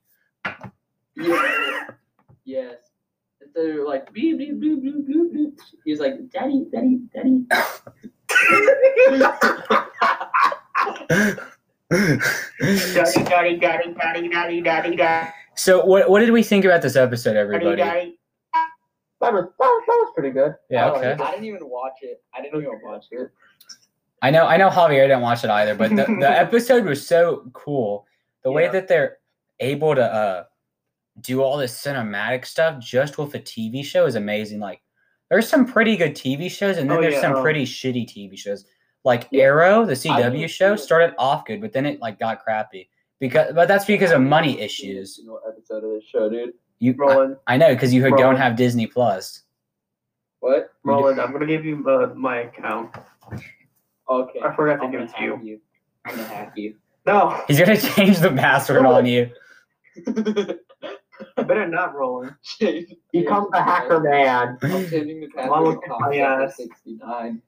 Yeah. 1.19 1.88
Yes. 2.45 2.77
Instead 3.41 3.79
of 3.79 3.88
like 3.88 4.12
beep 4.13 4.38
beep 4.38 4.60
beep 4.60 4.82
beep 4.82 5.08
beep 5.08 5.34
beep, 5.34 5.60
he's 5.86 5.99
like 5.99 6.29
daddy 6.29 6.65
daddy 6.71 7.01
daddy. 7.13 7.45
Daddy, 11.89 13.23
daddy, 13.23 13.58
daddy, 13.58 13.93
daddy, 13.93 14.29
daddy, 14.29 14.62
daddy, 14.62 14.95
daddy, 14.95 15.32
so 15.60 15.86
what 15.86 16.10
what 16.10 16.21
did 16.21 16.32
we 16.32 16.41
think 16.41 16.63
about 16.63 16.82
this 16.82 16.95
episode, 16.95 17.36
everybody? 17.36 17.75
daddy. 17.75 18.19
That 19.19 19.34
was, 19.34 19.43
that 19.43 19.65
was, 19.65 19.84
that 19.88 19.93
was 19.93 20.13
pretty 20.15 20.29
good. 20.29 20.55
Yeah, 20.69 20.88
I 20.88 20.97
okay. 20.97 21.12
it. 21.12 21.19
I 21.19 21.32
didn't 21.32 21.47
even 21.47 21.67
watch 21.67 21.97
it. 22.01 22.23
I 22.34 22.41
didn't 22.41 22.62
even 22.62 22.79
watch 22.82 23.08
it. 23.12 23.29
I 24.21 24.32
know 24.32 24.47
I 24.47 24.55
know 24.55 24.69
Javier 24.69 25.03
didn't 25.03 25.19
watch 25.19 25.43
it 25.43 25.49
either, 25.49 25.75
but 25.75 25.89
the, 25.89 26.05
the 26.05 26.29
episode 26.39 26.86
was 26.86 27.05
so 27.05 27.49
cool. 27.51 28.05
The 28.45 28.51
way 28.53 28.69
that 28.69 28.88
they're 28.88 29.17
able 29.60 29.95
to 29.95 30.01
uh 30.01 30.43
do 31.21 31.41
all 31.41 31.58
this 31.58 31.79
cinematic 31.82 32.45
stuff 32.45 32.79
just 32.79 33.17
with 33.17 33.34
a 33.36 33.39
TV 33.39 33.84
show 33.84 34.05
is 34.05 34.15
amazing. 34.15 34.60
Like 34.60 34.82
there's 35.29 35.47
some 35.47 35.65
pretty 35.65 35.95
good 35.97 36.13
TV 36.15 36.49
shows 36.49 36.77
and 36.77 36.89
then 36.89 36.97
Oh, 36.97 37.01
there's 37.01 37.15
yeah, 37.15 37.21
some 37.21 37.36
um, 37.36 37.41
pretty 37.41 37.65
shitty 37.65 38.08
TV 38.08 38.38
shows. 38.38 38.65
like 39.05 39.27
Yeah. 39.32 39.43
Arrow, 39.45 39.86
the 39.86 39.93
CW 39.93 40.47
show, 40.49 40.75
started 40.75 41.13
off 41.17 41.45
good, 41.45 41.62
but 41.62 41.71
then 41.73 41.86
it 41.86 41.99
like 42.01 42.19
got 42.19 42.43
crappy 42.43 42.89
because, 43.19 43.53
but 43.53 43.67
that's 43.67 43.86
because 43.86 44.12
of 44.12 44.21
money 44.21 44.49
I 44.58 44.62
haven't 44.62 44.69
seen 44.71 44.89
a 44.91 44.93
issues. 44.95 45.21
episode 45.47 45.84
of 45.84 45.91
this 45.91 46.03
show, 46.05 46.29
dude. 46.29 46.53
You, 46.79 46.93
I, 46.93 46.95
Roland, 46.97 47.38
I 47.47 47.58
know 47.58 47.73
because 47.73 47.93
you 47.93 48.01
don't 48.01 48.13
Roland. 48.13 48.38
have 48.39 48.55
Disney 48.55 48.88
Plus. 48.88 49.43
What? 50.39 50.69
Roland, 50.84 51.19
I'm 51.19 51.32
gonna 51.34 51.45
give 51.45 51.65
you 51.65 51.86
uh, 51.89 52.13
my 52.15 52.41
account. 52.41 52.95
Okay. 54.10 54.39
I 54.39 54.55
forgot 54.55 54.77
to 54.77 54.84
I'm 54.86 54.91
give 54.91 55.01
it 55.01 55.12
to 55.15 55.23
you. 55.23 55.39
you. 55.43 55.62
I'm 56.05 56.15
gonna 56.15 56.27
hack 56.27 56.53
you. 56.55 56.75
No, 57.05 57.41
He's 57.47 57.60
gonna 57.60 57.77
change 57.95 58.19
the 58.19 58.32
password 58.32 58.86
on 58.86 59.05
you. 59.05 59.29
I 61.38 61.43
better 61.43 61.67
not, 61.67 61.95
Roland. 61.95 62.36
Change- 62.43 62.95
Become 63.12 63.49
the 63.51 63.62
hacker 63.62 63.99
man. 63.99 64.58
I'm 64.62 64.89
changing 64.89 65.21
the 65.21 65.27
password 65.27 65.75
to 65.75 65.82
kick 65.82 65.99
my 65.99 66.17
ass. 66.17 66.60
Cocksucker69. 66.60 67.41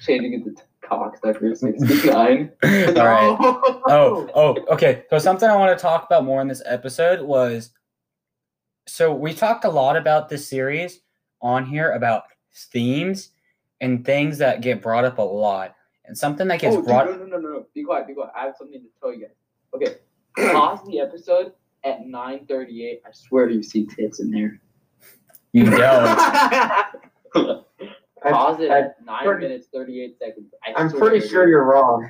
Changing 0.00 0.34
it 0.34 0.44
to 0.44 0.62
Cocksucker69. 0.88 2.50
All 2.98 3.06
right. 3.06 3.36
Oh, 3.86 4.28
oh, 4.34 4.56
okay. 4.74 5.04
So 5.10 5.18
something 5.18 5.48
I 5.48 5.56
want 5.56 5.76
to 5.76 5.82
talk 5.82 6.04
about 6.04 6.24
more 6.24 6.40
in 6.40 6.48
this 6.48 6.62
episode 6.66 7.20
was 7.22 7.70
so 8.86 9.14
we 9.14 9.32
talked 9.32 9.64
a 9.64 9.70
lot 9.70 9.96
about 9.96 10.28
this 10.28 10.46
series 10.46 11.00
on 11.40 11.64
here 11.64 11.92
about 11.92 12.24
themes 12.52 13.30
and 13.80 14.04
things 14.04 14.38
that 14.38 14.60
get 14.60 14.82
brought 14.82 15.04
up 15.04 15.18
a 15.18 15.22
lot. 15.22 15.74
And 16.06 16.16
something 16.16 16.48
that 16.48 16.60
gets 16.60 16.74
oh, 16.74 16.80
dude, 16.80 16.86
brought 16.86 17.06
no, 17.06 17.16
no, 17.16 17.24
no, 17.24 17.38
no, 17.38 17.48
no. 17.48 17.66
Be 17.74 17.82
quiet, 17.82 18.06
be 18.06 18.14
quiet. 18.14 18.30
I 18.36 18.44
have 18.44 18.56
something 18.58 18.80
to 18.80 18.88
tell 19.00 19.12
you 19.12 19.22
guys. 19.22 19.30
Okay. 19.74 19.96
Pause 20.52 20.86
the 20.86 21.00
episode 21.00 21.52
at 21.84 22.04
9.38. 22.06 23.00
I 23.06 23.10
swear 23.12 23.48
you 23.48 23.62
see 23.62 23.86
tits 23.86 24.20
in 24.20 24.30
there. 24.30 24.60
you 25.52 25.70
don't. 25.70 26.18
Pause 28.22 28.60
it 28.60 28.70
at 28.70 28.96
9 29.04 29.24
pretty- 29.24 29.42
minutes, 29.48 29.66
38 29.72 30.18
seconds. 30.18 30.54
I 30.66 30.72
I'm 30.80 30.90
pretty 30.90 31.20
dude. 31.20 31.30
sure 31.30 31.48
you're 31.48 31.64
wrong. 31.64 32.08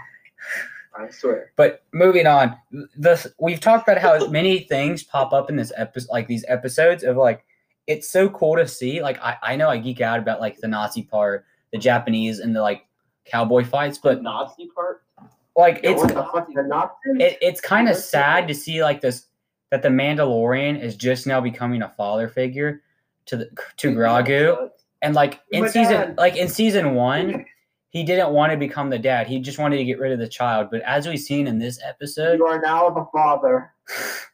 I 0.96 1.10
swear. 1.10 1.50
But 1.56 1.82
moving 1.92 2.26
on, 2.28 2.56
this 2.96 3.26
we've 3.40 3.58
talked 3.58 3.88
about 3.88 4.00
how 4.00 4.28
many 4.28 4.60
things 4.60 5.02
pop 5.02 5.32
up 5.32 5.50
in 5.50 5.56
this 5.56 5.72
episode, 5.76 6.12
like 6.12 6.28
these 6.28 6.44
episodes 6.46 7.02
of 7.02 7.16
like, 7.16 7.44
it's 7.88 8.08
so 8.08 8.28
cool 8.28 8.54
to 8.56 8.68
see. 8.68 9.02
Like, 9.02 9.20
I, 9.20 9.36
I 9.42 9.56
know 9.56 9.68
I 9.68 9.78
geek 9.78 10.00
out 10.00 10.20
about 10.20 10.40
like 10.40 10.56
the 10.58 10.68
Nazi 10.68 11.02
part, 11.02 11.44
the 11.72 11.78
Japanese, 11.78 12.38
and 12.38 12.54
the 12.54 12.62
like 12.62 12.86
cowboy 13.24 13.64
fights, 13.64 13.98
The 13.98 14.10
but 14.10 14.22
Nazi 14.22 14.68
part? 14.72 15.02
like 15.56 15.80
Yeah, 15.82 15.90
it's 15.92 16.02
the 16.02 16.08
fuck, 16.32 16.46
the 16.54 16.62
Nazis? 16.62 17.16
it, 17.18 17.38
it's 17.42 17.60
kind 17.60 17.88
of 17.88 17.96
sad 17.96 18.46
to 18.46 18.54
see 18.54 18.80
like 18.82 19.00
this 19.00 19.26
that 19.70 19.82
the 19.82 19.88
Mandalorian 19.88 20.80
is 20.80 20.96
just 20.96 21.26
now 21.26 21.40
becoming 21.40 21.82
a 21.82 21.88
father 21.90 22.28
figure 22.28 22.82
to 23.26 23.36
the 23.36 23.50
to 23.78 23.92
Grogu, 23.92 24.70
and 25.02 25.14
like 25.14 25.40
in 25.50 25.62
My 25.62 25.68
season 25.68 25.92
dad. 25.94 26.18
like 26.18 26.36
in 26.36 26.48
season 26.48 26.94
one, 26.94 27.44
he 27.90 28.04
didn't 28.04 28.30
want 28.30 28.52
to 28.52 28.58
become 28.58 28.90
the 28.90 28.98
dad. 28.98 29.26
He 29.26 29.40
just 29.40 29.58
wanted 29.58 29.78
to 29.78 29.84
get 29.84 29.98
rid 29.98 30.12
of 30.12 30.18
the 30.18 30.28
child. 30.28 30.68
But 30.70 30.82
as 30.82 31.06
we've 31.06 31.18
seen 31.18 31.46
in 31.46 31.58
this 31.58 31.78
episode, 31.82 32.38
you 32.38 32.46
are 32.46 32.60
now 32.60 32.90
the 32.90 33.06
father. 33.12 33.72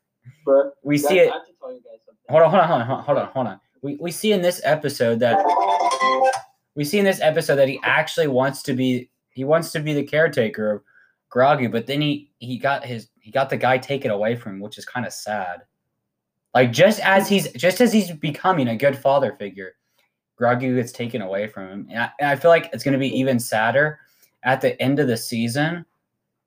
But 0.46 0.74
we 0.82 0.96
see 0.96 1.18
it. 1.18 1.30
have 1.30 1.46
to 1.46 1.52
tell 1.60 1.70
you 1.72 1.80
guys 1.80 2.00
something. 2.06 2.24
Hold 2.30 2.42
on, 2.42 2.50
hold 2.50 2.62
on, 2.62 2.68
hold 2.68 2.98
on, 2.98 3.04
hold 3.04 3.18
on, 3.18 3.26
hold 3.28 3.46
on. 3.46 3.60
We 3.82 3.96
we 3.96 4.10
see 4.10 4.32
in 4.32 4.40
this 4.42 4.60
episode 4.64 5.20
that 5.20 5.36
we 6.74 6.84
see 6.84 6.98
in 6.98 7.04
this 7.04 7.20
episode 7.20 7.56
that 7.56 7.68
he 7.68 7.78
actually 7.82 8.26
wants 8.26 8.62
to 8.62 8.72
be 8.72 9.10
he 9.30 9.44
wants 9.44 9.70
to 9.72 9.80
be 9.80 9.92
the 9.92 10.02
caretaker 10.02 10.72
of 10.72 10.82
Grogu, 11.32 11.70
but 11.70 11.86
then 11.86 12.00
he 12.00 12.30
he 12.38 12.58
got 12.58 12.84
his 12.84 13.08
he 13.30 13.32
got 13.32 13.48
the 13.48 13.56
guy 13.56 13.78
taken 13.78 14.10
away 14.10 14.34
from 14.34 14.56
him, 14.56 14.60
which 14.60 14.76
is 14.76 14.84
kind 14.84 15.06
of 15.06 15.12
sad. 15.12 15.62
Like 16.52 16.72
just 16.72 16.98
as 16.98 17.28
he's 17.28 17.52
just 17.52 17.80
as 17.80 17.92
he's 17.92 18.10
becoming 18.10 18.66
a 18.66 18.76
good 18.76 18.98
father 18.98 19.36
figure, 19.38 19.74
Grogu 20.40 20.74
gets 20.74 20.90
taken 20.90 21.22
away 21.22 21.46
from 21.46 21.68
him, 21.68 21.86
and 21.90 22.02
I, 22.02 22.10
and 22.18 22.28
I 22.28 22.34
feel 22.34 22.50
like 22.50 22.70
it's 22.72 22.82
going 22.82 22.94
to 22.94 22.98
be 22.98 23.16
even 23.16 23.38
sadder 23.38 24.00
at 24.42 24.60
the 24.60 24.80
end 24.82 24.98
of 24.98 25.06
the 25.06 25.16
season 25.16 25.86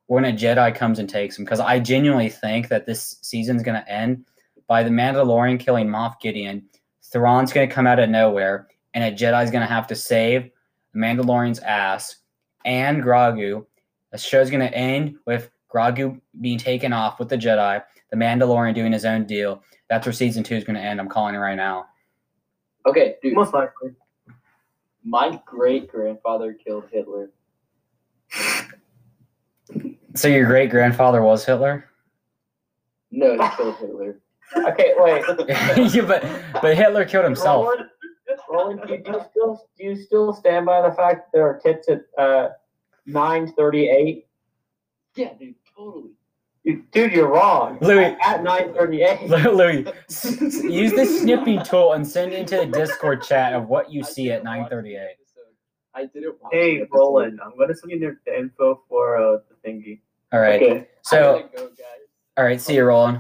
when 0.08 0.26
a 0.26 0.34
Jedi 0.34 0.76
comes 0.76 1.00
and 1.00 1.10
takes 1.10 1.40
him, 1.40 1.46
because 1.46 1.62
I 1.62 1.80
genuinely 1.80 2.28
think 2.28 2.68
that 2.68 2.86
this 2.86 3.16
season's 3.22 3.64
going 3.64 3.82
to 3.82 3.90
end 3.90 4.26
by 4.68 4.84
the 4.84 4.90
Mandalorian 4.90 5.58
killing 5.58 5.88
Moff 5.88 6.20
Gideon. 6.20 6.66
Thrawn's 7.02 7.54
going 7.54 7.70
to 7.70 7.74
come 7.74 7.88
out 7.88 8.00
of 8.00 8.10
nowhere, 8.10 8.68
and 8.94 9.06
a 9.06 9.12
Jedi's 9.16 9.52
going 9.52 9.66
to 9.66 9.74
have 9.74 9.88
to 9.88 9.96
save 9.96 10.50
Mandalorian's 10.94 11.60
ass 11.60 12.18
and 12.66 13.02
Grogu. 13.02 13.66
The 14.12 14.18
show's 14.18 14.50
going 14.50 14.68
to 14.68 14.78
end 14.78 15.16
with 15.26 15.50
Grogu 15.74 16.20
being 16.42 16.58
taken 16.58 16.94
off 16.94 17.20
with 17.20 17.30
the 17.30 17.38
Jedi, 17.38 17.84
the 18.12 18.18
Mandalorian 18.18 18.76
doing 18.76 18.92
his 18.92 19.06
own 19.06 19.26
deal. 19.26 19.64
That's 19.90 20.06
where 20.06 20.14
season 20.14 20.44
two 20.44 20.56
is 20.56 20.64
going 20.64 20.76
to 20.76 20.82
end. 20.82 21.00
I'm 21.00 21.10
calling 21.10 21.36
it 21.36 21.40
right 21.40 21.56
now. 21.56 21.86
Okay, 22.86 23.16
dude. 23.22 23.34
Most 23.34 23.54
likely. 23.54 23.92
My 25.04 25.40
great 25.46 25.88
grandfather 25.90 26.54
killed 26.54 26.86
Hitler. 26.92 27.32
So 30.16 30.28
your 30.28 30.46
great 30.46 30.70
grandfather 30.70 31.22
was 31.22 31.46
Hitler? 31.46 31.90
No, 33.12 33.34
he 33.34 33.56
killed 33.58 33.76
Hitler. 33.78 34.20
Okay, 34.56 34.94
wait. 34.98 35.24
yeah, 35.96 36.06
but 36.06 36.24
but 36.62 36.78
Hitler 36.78 37.06
killed 37.06 37.24
himself. 37.24 37.66
Roland, 37.66 37.90
Roland, 38.48 38.82
do, 38.86 38.94
you, 38.94 39.22
still 39.32 39.68
do 39.80 39.84
you 39.84 39.96
still 39.96 40.32
stand 40.32 40.68
by 40.68 40.88
the 40.88 40.94
fact 40.94 41.16
that 41.16 41.30
there 41.34 41.48
are 41.48 41.60
tits 41.60 41.90
at 41.90 42.02
uh, 42.20 42.50
nine 43.08 43.52
thirty 43.54 43.90
eight? 43.90 44.28
Yeah, 45.16 45.34
dude, 45.40 45.56
totally. 45.76 46.12
Dude, 46.94 47.12
you're 47.12 47.28
wrong. 47.28 47.78
Louis, 47.82 48.16
At 48.26 48.42
nine 48.42 48.74
thirty 48.74 49.02
eight. 49.02 49.22
Louis, 49.30 49.86
s- 50.10 50.26
s- 50.42 50.64
use 50.64 50.94
the 50.94 51.06
snipping 51.06 51.62
tool 51.64 51.92
and 51.94 52.08
send 52.08 52.32
it 52.32 52.40
into 52.40 52.56
the 52.58 52.66
Discord 52.68 53.22
chat 53.22 53.54
of 53.54 53.68
what 53.68 53.92
you 53.92 54.02
I 54.02 54.06
see 54.06 54.32
at 54.32 54.44
didn't 54.46 54.60
watch 54.62 54.70
the 54.70 54.76
9:38. 54.78 55.06
I 55.96 56.06
didn't 56.06 56.36
watch 56.42 56.52
Hey. 56.54 56.88
Roland, 56.92 57.40
I'm 57.44 57.58
gonna 57.58 57.76
send 57.76 57.92
you 57.92 58.00
the, 58.00 58.18
the 58.26 58.40
info 58.40 58.82
for 58.88 59.18
uh, 59.18 59.40
the 59.50 59.70
thingy. 59.70 60.00
All 60.32 60.40
right. 60.40 60.62
Okay. 60.62 60.88
So, 61.04 61.50
go, 61.56 61.70
all 62.38 62.46
right. 62.46 62.60
See 62.62 62.76
you, 62.76 62.86
Roland. 62.86 63.20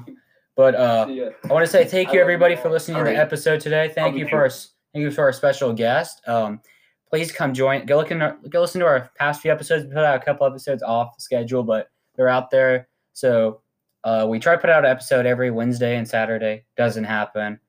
But 0.55 0.75
uh, 0.75 1.07
I 1.43 1.47
want 1.53 1.65
to 1.65 1.71
say 1.71 1.83
thank 1.83 2.13
you 2.13 2.21
everybody 2.21 2.53
you 2.55 2.61
for 2.61 2.67
all. 2.69 2.73
listening 2.73 2.97
to 2.99 3.03
the 3.03 3.09
Alright. 3.09 3.19
episode 3.27 3.59
today. 3.59 3.91
Thank 3.93 4.13
Love 4.13 4.17
you 4.17 4.23
you 4.25 4.29
for 4.29 4.37
our 4.37 4.49
thank 4.49 5.03
you 5.03 5.11
for 5.11 5.23
our 5.23 5.33
special 5.33 5.73
guest. 5.73 6.21
Um, 6.27 6.61
please 7.09 7.31
come 7.31 7.53
join. 7.53 7.85
Go 7.85 7.97
look 7.97 8.09
in. 8.11 8.21
our- 8.21 8.37
Go 8.49 8.61
listen 8.61 8.79
to 8.79 8.87
our 8.87 9.09
past 9.17 9.41
few 9.41 9.51
episodes. 9.51 9.83
We 9.85 9.89
put 9.93 10.03
out 10.05 10.15
a 10.21 10.23
couple 10.23 10.47
episodes 10.47 10.81
off 10.81 11.15
schedule, 11.19 11.63
but 11.63 11.89
they're 12.15 12.29
out 12.29 12.49
there. 12.51 12.87
So 13.13 13.61
uh, 14.03 14.25
we 14.29 14.39
try 14.39 14.55
to 14.55 14.61
put 14.61 14.69
out 14.69 14.85
an 14.85 14.91
episode 14.91 15.25
every 15.25 15.51
Wednesday 15.51 15.97
and 15.97 16.07
Saturday. 16.07 16.65
Doesn't 16.77 17.03
happen. 17.03 17.59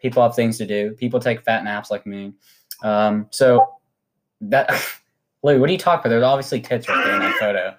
People 0.00 0.22
have 0.22 0.34
things 0.34 0.56
to 0.58 0.66
do. 0.66 0.92
People 0.92 1.20
take 1.20 1.42
fat 1.42 1.64
naps 1.64 1.90
like 1.90 2.06
me. 2.06 2.32
Um, 2.82 3.26
so 3.30 3.66
that 4.42 4.70
Lou, 5.42 5.58
what 5.60 5.68
are 5.68 5.72
you 5.72 5.78
talking 5.78 6.00
about? 6.00 6.08
There's 6.10 6.22
obviously 6.24 6.60
tits 6.60 6.88
right 6.88 7.04
there 7.04 7.14
in 7.14 7.20
that 7.20 7.36
photo. 7.38 7.74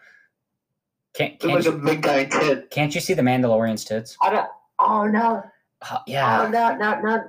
Can't 1.14 1.40
can't 1.40 1.54
like 1.56 1.66
a 1.66 1.70
you, 1.72 1.78
big 1.84 2.02
guy 2.02 2.26
tit. 2.26 2.70
can't 2.72 2.94
you 2.96 3.02
see 3.02 3.14
the 3.14 3.22
Mandalorian's 3.22 3.84
tits? 3.84 4.16
I 4.22 4.30
don't. 4.30 4.48
Oh 4.80 5.06
no! 5.06 5.44
Uh, 5.82 5.98
Oh 5.98 6.04
yeah. 6.08 6.48
no! 6.52 6.76
No! 6.78 7.02
No! 7.02 7.24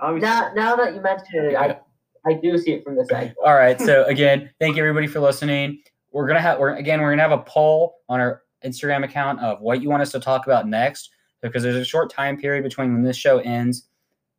Obviously. 0.00 0.28
Now, 0.28 0.52
now 0.54 0.76
that 0.76 0.94
you 0.94 1.00
mention 1.00 1.44
it, 1.46 1.54
I 1.56 1.78
I 2.26 2.34
do 2.34 2.58
see 2.58 2.72
it 2.72 2.84
from 2.84 2.96
this 2.96 3.10
angle. 3.12 3.34
All 3.44 3.54
right. 3.54 3.80
So 3.80 4.04
again, 4.04 4.50
thank 4.58 4.76
you 4.76 4.82
everybody 4.82 5.06
for 5.06 5.20
listening. 5.20 5.80
We're 6.12 6.26
gonna 6.26 6.40
have 6.40 6.58
we're 6.58 6.74
again 6.76 7.00
we're 7.00 7.10
gonna 7.10 7.22
have 7.22 7.32
a 7.32 7.42
poll 7.42 7.98
on 8.08 8.20
our 8.20 8.42
Instagram 8.64 9.04
account 9.04 9.40
of 9.40 9.60
what 9.60 9.82
you 9.82 9.88
want 9.88 10.02
us 10.02 10.10
to 10.12 10.20
talk 10.20 10.46
about 10.46 10.66
next 10.66 11.10
because 11.42 11.62
there's 11.62 11.76
a 11.76 11.84
short 11.84 12.10
time 12.10 12.36
period 12.36 12.64
between 12.64 12.92
when 12.92 13.02
this 13.02 13.16
show 13.16 13.38
ends, 13.38 13.88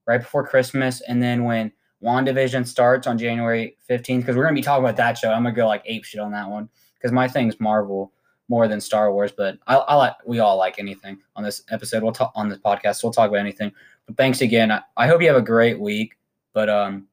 right 0.05 0.19
before 0.19 0.45
Christmas, 0.45 1.01
and 1.01 1.21
then 1.21 1.43
when 1.43 1.71
WandaVision 2.03 2.65
starts 2.65 3.07
on 3.07 3.17
January 3.17 3.77
15th. 3.89 4.19
Because 4.19 4.35
we're 4.35 4.43
gonna 4.43 4.55
be 4.55 4.61
talking 4.61 4.83
about 4.83 4.97
that 4.97 5.17
show. 5.17 5.31
I'm 5.31 5.43
gonna 5.43 5.55
go 5.55 5.67
like 5.67 5.83
ape 5.85 6.05
shit 6.05 6.19
on 6.19 6.31
that 6.31 6.49
one 6.49 6.69
because 6.95 7.11
my 7.11 7.27
thing's 7.27 7.59
Marvel 7.59 8.11
more 8.49 8.67
than 8.67 8.81
Star 8.81 9.13
Wars. 9.13 9.31
But 9.31 9.59
I, 9.67 9.75
I 9.75 9.95
like 9.95 10.15
we 10.25 10.39
all 10.39 10.57
like 10.57 10.79
anything 10.79 11.19
on 11.35 11.43
this 11.43 11.63
episode. 11.69 12.03
We'll 12.03 12.11
talk 12.11 12.31
on 12.35 12.49
this 12.49 12.59
podcast. 12.59 13.03
We'll 13.03 13.13
talk 13.13 13.29
about 13.29 13.39
anything. 13.39 13.71
But 14.05 14.17
thanks 14.17 14.41
again. 14.41 14.71
I, 14.71 14.81
I 14.97 15.07
hope 15.07 15.21
you 15.21 15.27
have 15.27 15.37
a 15.37 15.41
great 15.41 15.79
week. 15.79 16.15
But 16.53 16.69
um, 16.69 17.07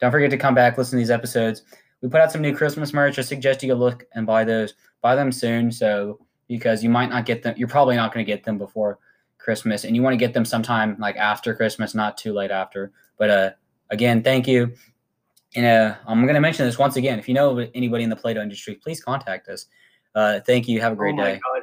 don't 0.00 0.10
forget 0.10 0.30
to 0.30 0.38
come 0.38 0.54
back, 0.54 0.78
listen 0.78 0.92
to 0.92 0.96
these 0.98 1.10
episodes. 1.10 1.62
We 2.02 2.08
put 2.08 2.20
out 2.20 2.32
some 2.32 2.42
new 2.42 2.54
Christmas 2.54 2.92
merch. 2.92 3.18
I 3.18 3.22
suggest 3.22 3.62
you 3.62 3.68
go 3.68 3.74
look 3.74 4.04
and 4.14 4.26
buy 4.26 4.44
those. 4.44 4.74
Buy 5.02 5.14
them 5.14 5.32
soon, 5.32 5.70
so 5.72 6.18
because 6.48 6.82
you 6.82 6.90
might 6.90 7.10
not 7.10 7.26
get 7.26 7.42
them. 7.42 7.54
You're 7.56 7.68
probably 7.68 7.96
not 7.96 8.12
going 8.12 8.24
to 8.24 8.30
get 8.30 8.44
them 8.44 8.58
before 8.58 8.98
Christmas, 9.38 9.84
and 9.84 9.96
you 9.96 10.02
want 10.02 10.14
to 10.14 10.18
get 10.18 10.34
them 10.34 10.44
sometime 10.44 10.96
like 10.98 11.16
after 11.16 11.54
Christmas, 11.54 11.94
not 11.94 12.18
too 12.18 12.32
late 12.32 12.50
after. 12.50 12.92
But 13.18 13.30
uh, 13.30 13.50
again, 13.90 14.22
thank 14.22 14.46
you. 14.46 14.72
And 15.54 15.66
uh, 15.66 15.96
I'm 16.06 16.22
going 16.22 16.34
to 16.34 16.40
mention 16.40 16.66
this 16.66 16.78
once 16.78 16.96
again. 16.96 17.18
If 17.18 17.28
you 17.28 17.34
know 17.34 17.58
anybody 17.74 18.04
in 18.04 18.10
the 18.10 18.16
Play-Doh 18.16 18.42
industry, 18.42 18.76
please 18.76 19.02
contact 19.02 19.48
us. 19.48 19.66
Uh, 20.14 20.40
thank 20.46 20.68
you. 20.68 20.80
Have 20.80 20.92
a 20.92 20.96
great 20.96 21.14
oh 21.14 21.16
my 21.16 21.24
day. 21.24 21.40
God, 21.54 21.62